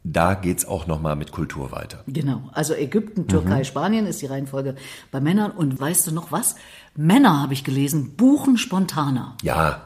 da 0.07 0.35
geht's 0.35 0.65
auch 0.65 0.85
noch 0.85 1.01
mal 1.01 1.15
mit 1.15 1.31
Kultur 1.31 1.71
weiter. 1.71 2.03
Genau. 2.07 2.43
Also 2.53 2.73
Ägypten, 2.75 3.27
Türkei, 3.27 3.59
Mhm. 3.59 3.63
Spanien 3.65 4.05
ist 4.05 4.21
die 4.21 4.27
Reihenfolge 4.27 4.75
bei 5.11 5.19
Männern. 5.19 5.51
Und 5.51 5.79
weißt 5.79 6.05
du 6.07 6.11
noch 6.13 6.31
was? 6.31 6.55
Männer, 6.95 7.41
habe 7.41 7.53
ich 7.53 7.63
gelesen, 7.63 8.11
buchen 8.15 8.57
spontaner. 8.57 9.35
Ja, 9.41 9.81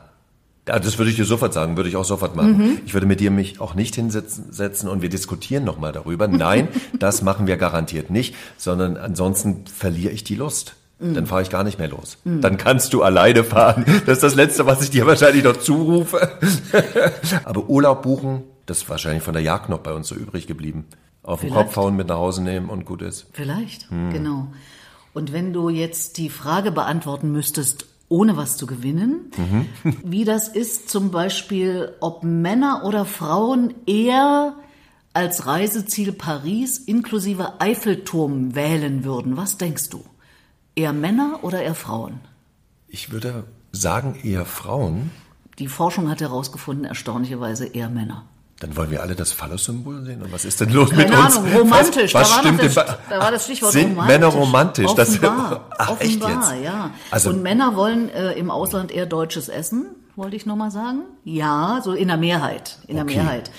das 0.65 0.97
würde 0.99 1.09
ich 1.09 1.15
dir 1.15 1.25
sofort 1.25 1.53
sagen, 1.53 1.77
würde 1.77 1.89
ich 1.89 1.95
auch 1.95 2.03
sofort 2.05 2.35
machen. 2.35 2.57
Mhm. 2.57 2.79
Ich 2.85 2.93
würde 2.93 3.07
mit 3.07 3.21
dir 3.21 3.31
mich 3.31 3.59
auch 3.61 3.73
nicht 3.75 3.95
hinsetzen 3.95 4.51
setzen 4.51 4.87
und 4.89 5.01
wir 5.01 5.09
diskutieren 5.09 5.63
nochmal 5.63 5.93
darüber. 5.93 6.27
Nein, 6.27 6.67
das 6.99 7.21
machen 7.23 7.47
wir 7.47 7.57
garantiert 7.57 8.09
nicht, 8.11 8.35
sondern 8.57 8.97
ansonsten 8.97 9.65
verliere 9.65 10.11
ich 10.11 10.23
die 10.25 10.35
Lust. 10.35 10.75
Mhm. 10.99 11.13
Dann 11.13 11.25
fahre 11.27 11.41
ich 11.41 11.49
gar 11.49 11.63
nicht 11.63 11.79
mehr 11.79 11.87
los. 11.87 12.17
Mhm. 12.25 12.41
Dann 12.41 12.57
kannst 12.57 12.93
du 12.93 13.01
alleine 13.03 13.45
fahren. 13.45 13.85
Das 14.05 14.17
ist 14.17 14.23
das 14.23 14.35
Letzte, 14.35 14.65
was 14.65 14.83
ich 14.83 14.89
dir 14.91 15.07
wahrscheinlich 15.07 15.45
noch 15.45 15.57
zurufe. 15.57 16.29
Aber 17.45 17.69
Urlaub 17.69 18.03
buchen, 18.03 18.43
das 18.69 18.79
ist 18.79 18.89
wahrscheinlich 18.89 19.23
von 19.23 19.33
der 19.33 19.41
Jagd 19.41 19.69
noch 19.69 19.79
bei 19.79 19.93
uns 19.93 20.07
so 20.07 20.15
übrig 20.15 20.47
geblieben. 20.47 20.85
Auf 21.23 21.41
Vielleicht. 21.41 21.55
den 21.55 21.63
Kopf 21.63 21.75
hauen, 21.75 21.95
mit 21.95 22.07
nach 22.07 22.17
Hause 22.17 22.43
nehmen 22.43 22.69
und 22.69 22.85
gut 22.85 23.01
ist. 23.01 23.27
Vielleicht, 23.33 23.89
hm. 23.89 24.11
genau. 24.11 24.47
Und 25.13 25.33
wenn 25.33 25.53
du 25.53 25.69
jetzt 25.69 26.17
die 26.17 26.29
Frage 26.29 26.71
beantworten 26.71 27.31
müsstest, 27.31 27.85
ohne 28.07 28.37
was 28.37 28.57
zu 28.57 28.65
gewinnen, 28.65 29.31
mhm. 29.37 29.97
wie 30.03 30.23
das 30.23 30.47
ist 30.47 30.89
zum 30.89 31.11
Beispiel, 31.11 31.93
ob 31.99 32.23
Männer 32.23 32.83
oder 32.85 33.05
Frauen 33.05 33.73
eher 33.85 34.55
als 35.13 35.45
Reiseziel 35.45 36.11
Paris 36.11 36.77
inklusive 36.77 37.59
Eiffelturm 37.59 38.55
wählen 38.55 39.03
würden. 39.03 39.37
Was 39.37 39.57
denkst 39.57 39.89
du? 39.89 40.03
Eher 40.75 40.93
Männer 40.93 41.39
oder 41.41 41.61
eher 41.61 41.75
Frauen? 41.75 42.19
Ich 42.87 43.11
würde 43.11 43.43
sagen 43.71 44.15
eher 44.23 44.45
Frauen. 44.45 45.11
Die 45.57 45.67
Forschung 45.67 46.09
hat 46.09 46.21
herausgefunden, 46.21 46.85
erstaunlicherweise 46.85 47.65
eher 47.65 47.89
Männer. 47.89 48.28
Dann 48.59 48.75
wollen 48.75 48.91
wir 48.91 49.01
alle 49.01 49.15
das 49.15 49.31
Phallus-Symbol 49.31 50.03
sehen. 50.03 50.21
Und 50.21 50.33
was 50.33 50.43
ist 50.43 50.59
denn 50.59 50.69
los 50.71 50.89
Keine 50.89 51.03
mit 51.03 51.13
Ahnung, 51.13 51.43
uns? 51.45 51.55
romantisch. 51.55 52.13
Was, 52.13 52.21
was 52.21 52.29
da, 52.29 52.39
stimmt 52.39 52.63
das, 52.63 52.75
da 52.75 53.19
war 53.19 53.31
das 53.31 53.45
Stichwort 53.45 53.71
Sind 53.71 53.91
romantisch. 53.91 54.13
Männer 54.13 54.27
romantisch? 54.27 54.85
Offenbar, 54.85 55.65
das, 55.69 55.77
ach, 55.77 55.89
offenbar, 55.91 56.29
echt 56.29 56.51
jetzt? 56.51 56.63
ja. 56.65 56.91
Also, 57.09 57.29
Und 57.29 57.41
Männer 57.41 57.75
wollen 57.75 58.09
äh, 58.09 58.33
im 58.33 58.51
Ausland 58.51 58.91
eher 58.91 59.05
deutsches 59.05 59.47
Essen, 59.47 59.85
wollte 60.17 60.35
ich 60.35 60.45
nochmal 60.45 60.71
sagen. 60.71 61.03
Ja, 61.23 61.79
so 61.83 61.93
in 61.93 62.09
der 62.09 62.17
Mehrheit. 62.17 62.79
In 62.87 62.95
der 62.95 63.05
okay. 63.05 63.17
Mehrheit. 63.17 63.49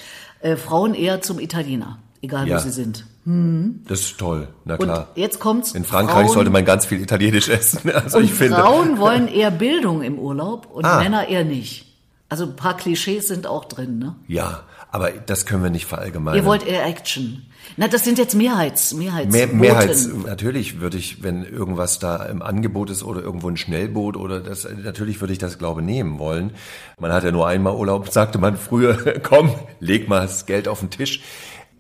Äh, 0.41 0.57
Frauen 0.57 0.93
eher 0.93 1.23
zum 1.23 1.39
Italiener, 1.39 1.99
egal 2.21 2.47
ja. 2.47 2.57
wo 2.57 2.61
sie 2.61 2.71
sind. 2.71 3.07
Hm. 3.25 3.83
Das 3.87 4.01
ist 4.01 4.19
toll, 4.19 4.49
na 4.67 4.77
klar. 4.77 5.09
Und 5.15 5.21
jetzt 5.21 5.41
kommt's. 5.41 5.73
In 5.73 5.85
Frankreich 5.85 6.27
Frauen, 6.27 6.35
sollte 6.35 6.51
man 6.51 6.65
ganz 6.67 6.85
viel 6.85 7.01
Italienisch 7.01 7.49
essen. 7.49 7.91
Also 7.95 8.19
und 8.19 8.25
ich 8.25 8.35
finde. 8.35 8.57
Frauen 8.57 8.99
wollen 8.99 9.29
eher 9.29 9.51
Bildung 9.51 10.03
im 10.03 10.19
Urlaub 10.19 10.67
und 10.71 10.85
ah. 10.85 10.99
Männer 10.99 11.29
eher 11.29 11.45
nicht. 11.45 11.87
Also 12.29 12.45
ein 12.45 12.57
paar 12.57 12.77
Klischees 12.77 13.29
sind 13.29 13.47
auch 13.47 13.65
drin, 13.65 13.99
ne? 13.99 14.15
Ja, 14.29 14.63
aber 14.93 15.11
das 15.11 15.47
können 15.47 15.63
wir 15.63 15.71
nicht 15.71 15.87
verallgemeinern. 15.87 16.41
Ihr 16.41 16.47
wollt 16.47 16.67
eher 16.67 16.85
Action. 16.85 17.47
Na, 17.77 17.87
das 17.87 18.05
sind 18.05 18.19
jetzt 18.19 18.35
Mehrheits, 18.35 18.93
Mehrheits. 18.93 19.33
Mehr, 19.33 19.47
Mehrheits. 19.47 20.09
Natürlich 20.27 20.81
würde 20.81 20.99
ich, 20.99 21.23
wenn 21.23 21.45
irgendwas 21.45 21.99
da 22.01 22.25
im 22.25 22.43
Angebot 22.43 22.91
ist 22.91 23.05
oder 23.05 23.23
irgendwo 23.23 23.49
ein 23.49 23.57
Schnellboot 23.57 24.17
oder 24.17 24.41
das, 24.41 24.67
natürlich 24.83 25.21
würde 25.21 25.33
ich 25.33 25.39
das 25.39 25.59
glaube 25.59 25.83
nehmen 25.83 26.19
wollen. 26.19 26.53
Man 26.99 27.13
hat 27.13 27.23
ja 27.23 27.31
nur 27.31 27.47
einmal 27.47 27.75
Urlaub, 27.75 28.09
sagte 28.09 28.39
man 28.39 28.57
früher, 28.57 29.21
komm, 29.23 29.55
leg 29.79 30.09
mal 30.09 30.23
das 30.23 30.47
Geld 30.47 30.67
auf 30.67 30.81
den 30.81 30.91
Tisch. 30.91 31.23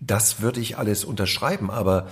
Das 0.00 0.40
würde 0.40 0.60
ich 0.60 0.78
alles 0.78 1.04
unterschreiben, 1.04 1.70
aber 1.70 2.06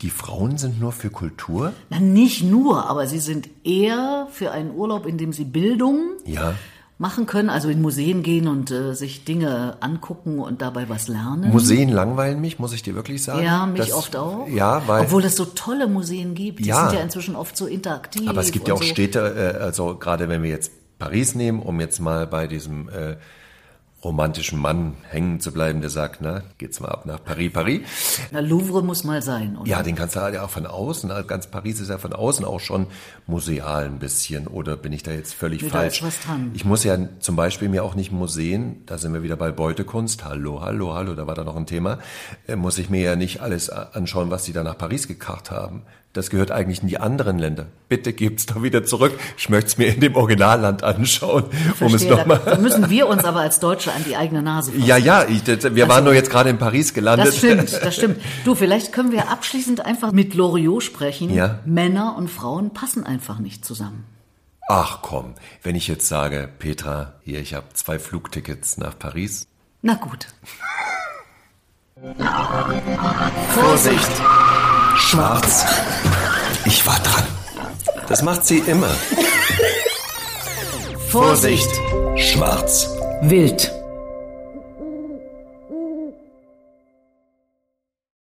die 0.00 0.10
Frauen 0.10 0.56
sind 0.56 0.80
nur 0.80 0.92
für 0.92 1.10
Kultur? 1.10 1.74
Na, 1.90 2.00
nicht 2.00 2.42
nur, 2.42 2.88
aber 2.88 3.06
sie 3.06 3.18
sind 3.18 3.50
eher 3.64 4.28
für 4.32 4.50
einen 4.50 4.70
Urlaub, 4.70 5.04
in 5.04 5.18
dem 5.18 5.34
sie 5.34 5.44
Bildung, 5.44 6.12
ja 6.24 6.54
machen 7.00 7.24
können, 7.24 7.48
also 7.48 7.70
in 7.70 7.80
Museen 7.80 8.22
gehen 8.22 8.46
und 8.46 8.70
äh, 8.70 8.92
sich 8.94 9.24
Dinge 9.24 9.78
angucken 9.80 10.38
und 10.38 10.60
dabei 10.60 10.90
was 10.90 11.08
lernen. 11.08 11.50
Museen 11.50 11.88
langweilen 11.88 12.42
mich, 12.42 12.58
muss 12.58 12.74
ich 12.74 12.82
dir 12.82 12.94
wirklich 12.94 13.24
sagen. 13.24 13.42
Ja, 13.42 13.64
mich 13.64 13.80
das, 13.80 13.92
oft 13.92 14.16
auch. 14.16 14.46
Ja, 14.48 14.82
weil 14.86 15.04
obwohl 15.04 15.24
es 15.24 15.34
so 15.34 15.46
tolle 15.46 15.86
Museen 15.86 16.34
gibt, 16.34 16.58
die 16.58 16.64
ja, 16.64 16.90
sind 16.90 16.98
ja 16.98 17.02
inzwischen 17.02 17.36
oft 17.36 17.56
so 17.56 17.66
interaktiv. 17.66 18.28
Aber 18.28 18.42
es 18.42 18.52
gibt 18.52 18.68
ja 18.68 18.74
auch 18.74 18.82
so. 18.82 18.88
Städte, 18.88 19.54
äh, 19.58 19.62
also 19.62 19.96
gerade 19.96 20.28
wenn 20.28 20.42
wir 20.42 20.50
jetzt 20.50 20.72
Paris 20.98 21.34
nehmen, 21.34 21.62
um 21.62 21.80
jetzt 21.80 22.00
mal 22.00 22.26
bei 22.26 22.46
diesem 22.46 22.90
äh, 22.90 23.16
romantischen 24.02 24.58
Mann 24.58 24.94
hängen 25.08 25.40
zu 25.40 25.52
bleiben, 25.52 25.82
der 25.82 25.90
sagt, 25.90 26.20
na, 26.22 26.42
geht's 26.56 26.80
mal 26.80 26.88
ab 26.88 27.04
nach 27.04 27.22
Paris, 27.22 27.52
Paris. 27.52 27.80
Na, 28.30 28.40
Louvre 28.40 28.82
muss 28.82 29.04
mal 29.04 29.20
sein, 29.20 29.58
oder? 29.58 29.68
Ja, 29.68 29.82
den 29.82 29.94
kannst 29.94 30.16
du 30.16 30.20
halt 30.20 30.34
ja 30.34 30.42
auch 30.44 30.50
von 30.50 30.66
außen, 30.66 31.10
also 31.10 31.26
ganz 31.26 31.48
Paris 31.48 31.80
ist 31.80 31.90
ja 31.90 31.98
von 31.98 32.14
außen 32.14 32.44
auch 32.46 32.60
schon 32.60 32.86
museal 33.26 33.84
ein 33.84 33.98
bisschen, 33.98 34.46
oder 34.46 34.76
bin 34.76 34.92
ich 34.92 35.02
da 35.02 35.12
jetzt 35.12 35.34
völlig 35.34 35.62
nee, 35.62 35.68
falsch? 35.68 36.00
Da 36.00 36.08
ist 36.08 36.18
was 36.18 36.26
dran. 36.26 36.50
Ich 36.54 36.64
muss 36.64 36.82
ja 36.84 36.96
zum 37.18 37.36
Beispiel 37.36 37.68
mir 37.68 37.84
auch 37.84 37.94
nicht 37.94 38.10
Museen, 38.10 38.82
da 38.86 38.96
sind 38.96 39.12
wir 39.12 39.22
wieder 39.22 39.36
bei 39.36 39.52
Beutekunst, 39.52 40.24
hallo, 40.24 40.62
hallo, 40.62 40.94
hallo, 40.94 41.14
da 41.14 41.26
war 41.26 41.34
da 41.34 41.44
noch 41.44 41.56
ein 41.56 41.66
Thema, 41.66 41.98
äh, 42.46 42.56
muss 42.56 42.78
ich 42.78 42.88
mir 42.88 43.02
ja 43.02 43.16
nicht 43.16 43.40
alles 43.40 43.68
anschauen, 43.68 44.30
was 44.30 44.44
die 44.44 44.54
da 44.54 44.62
nach 44.62 44.78
Paris 44.78 45.08
gekarrt 45.08 45.50
haben. 45.50 45.82
Das 46.12 46.28
gehört 46.28 46.50
eigentlich 46.50 46.82
in 46.82 46.88
die 46.88 46.98
anderen 46.98 47.38
Länder. 47.38 47.66
Bitte 47.88 48.12
gibt's 48.12 48.44
doch 48.46 48.64
wieder 48.64 48.82
zurück. 48.82 49.16
Ich 49.38 49.48
möchte 49.48 49.68
es 49.68 49.78
mir 49.78 49.94
in 49.94 50.00
dem 50.00 50.16
Originalland 50.16 50.82
anschauen. 50.82 51.44
Verstehe, 51.76 51.86
um 51.86 51.94
es 51.94 52.04
noch 52.04 52.26
mal 52.26 52.40
da 52.44 52.58
müssen 52.58 52.90
wir 52.90 53.06
uns 53.06 53.24
aber 53.24 53.40
als 53.40 53.60
Deutsche 53.60 53.92
an 53.92 54.02
die 54.04 54.16
eigene 54.16 54.42
Nase 54.42 54.72
fassen. 54.72 54.84
Ja, 54.84 54.96
ja, 54.96 55.24
ich, 55.28 55.46
wir 55.46 55.54
also, 55.54 55.88
waren 55.88 56.02
nur 56.02 56.12
jetzt 56.12 56.28
gerade 56.28 56.50
in 56.50 56.58
Paris 56.58 56.94
gelandet. 56.94 57.28
Das 57.28 57.36
stimmt, 57.36 57.72
das 57.72 57.94
stimmt. 57.94 58.20
Du, 58.44 58.56
vielleicht 58.56 58.92
können 58.92 59.12
wir 59.12 59.30
abschließend 59.30 59.86
einfach 59.86 60.10
mit 60.10 60.34
Loriot 60.34 60.82
sprechen. 60.82 61.32
Ja? 61.32 61.60
Männer 61.64 62.16
und 62.16 62.28
Frauen 62.28 62.74
passen 62.74 63.06
einfach 63.06 63.38
nicht 63.38 63.64
zusammen. 63.64 64.04
Ach 64.68 65.02
komm, 65.02 65.34
wenn 65.62 65.76
ich 65.76 65.86
jetzt 65.86 66.08
sage, 66.08 66.48
Petra, 66.58 67.14
hier, 67.22 67.38
ich 67.40 67.54
habe 67.54 67.66
zwei 67.74 68.00
Flugtickets 68.00 68.78
nach 68.78 68.98
Paris. 68.98 69.46
Na 69.82 69.94
gut. 69.94 70.26
Vorsicht! 73.54 74.22
Schwarz. 75.00 75.64
Ich 76.66 76.86
war 76.86 76.98
dran. 77.00 77.24
Das 78.08 78.22
macht 78.22 78.44
sie 78.46 78.58
immer. 78.58 78.94
Vorsicht. 81.08 81.68
Schwarz. 82.16 82.88
Wild. 83.22 83.72